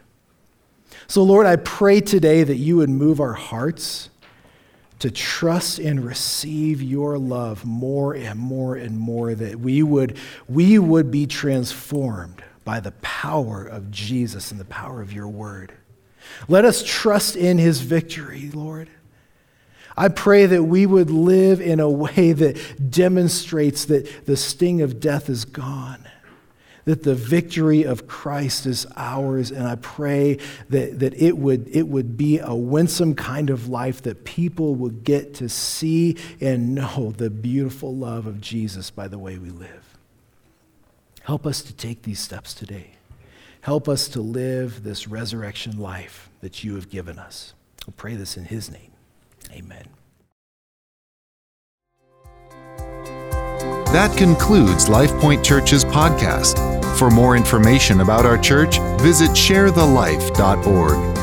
So, 1.09 1.23
Lord, 1.23 1.47
I 1.47 1.57
pray 1.57 2.01
today 2.01 2.43
that 2.43 2.57
you 2.57 2.77
would 2.79 2.91
move 2.91 3.21
our 3.21 3.35
hearts 3.35 4.11
to 4.99 5.11
trust 5.11 5.79
and 5.79 6.05
receive 6.05 6.83
your 6.83 7.19
love 7.19 7.65
more 7.65 8.15
and 8.15 8.39
more 8.41 8.77
and 8.77 8.99
more, 8.99 9.35
that 9.35 9.61
we 9.61 9.83
would, 9.83 10.17
we 10.49 10.79
would 10.79 11.11
be 11.11 11.27
transformed 11.27 12.43
by 12.65 12.81
the 12.81 12.93
power 12.93 13.65
of 13.65 13.91
Jesus 13.91 14.51
and 14.51 14.59
the 14.59 14.65
power 14.65 15.01
of 15.01 15.13
your 15.13 15.29
word. 15.29 15.73
Let 16.49 16.65
us 16.65 16.83
trust 16.85 17.37
in 17.37 17.59
his 17.59 17.81
victory, 17.81 18.51
Lord. 18.53 18.89
I 19.97 20.09
pray 20.09 20.47
that 20.47 20.65
we 20.65 20.85
would 20.85 21.11
live 21.11 21.61
in 21.61 21.81
a 21.81 21.91
way 21.91 22.33
that 22.33 22.91
demonstrates 22.91 23.87
that 23.87 24.27
the 24.27 24.37
sting 24.37 24.83
of 24.83 25.01
death 25.01 25.31
is 25.31 25.47
gone, 25.47 26.07
that 26.85 27.03
the 27.03 27.15
victory 27.15 27.85
of 27.85 28.07
Christ 28.07 28.67
is 28.67 28.87
ours. 28.95 29.51
And 29.51 29.67
I 29.67 29.77
pray 29.77 30.39
that, 30.69 30.99
that 30.99 31.15
it, 31.15 31.39
would, 31.39 31.69
it 31.69 31.89
would 31.89 32.19
be 32.19 32.39
a 32.39 32.55
winsome 32.55 33.15
kind 33.15 33.49
of 33.49 33.69
life 33.69 34.03
that 34.03 34.25
people 34.25 34.75
would 34.75 35.03
get 35.03 35.35
to 35.35 35.49
see 35.49 36.19
and 36.41 36.75
know 36.75 37.15
the 37.17 37.31
beautiful 37.31 37.95
love 37.97 38.27
of 38.27 38.41
Jesus 38.41 38.91
by 38.91 39.09
the 39.09 39.19
way 39.19 39.39
we 39.39 39.49
live. 39.49 39.97
Help 41.23 41.47
us 41.47 41.63
to 41.63 41.73
take 41.73 42.03
these 42.03 42.21
steps 42.21 42.53
today. 42.53 42.91
Help 43.63 43.89
us 43.89 44.07
to 44.09 44.21
live 44.21 44.85
this 44.85 45.09
resurrection 45.09 45.77
life 45.77 46.31
that 46.41 46.63
you 46.63 46.77
have 46.77 46.89
given 46.89 47.19
us. 47.19 47.53
I 47.89 47.93
pray 47.97 48.15
this 48.15 48.37
in 48.37 48.45
his 48.45 48.71
name. 48.71 48.86
Amen. 49.57 49.89
That 53.93 54.15
concludes 54.17 54.87
LifePoint 54.87 55.43
Church's 55.43 55.85
podcast. 55.85 56.59
For 56.99 57.11
more 57.11 57.37
information 57.37 58.01
about 58.01 58.27
our 58.27 58.37
church, 58.37 58.79
visit 59.01 59.31
sharethelife.org. 59.31 61.16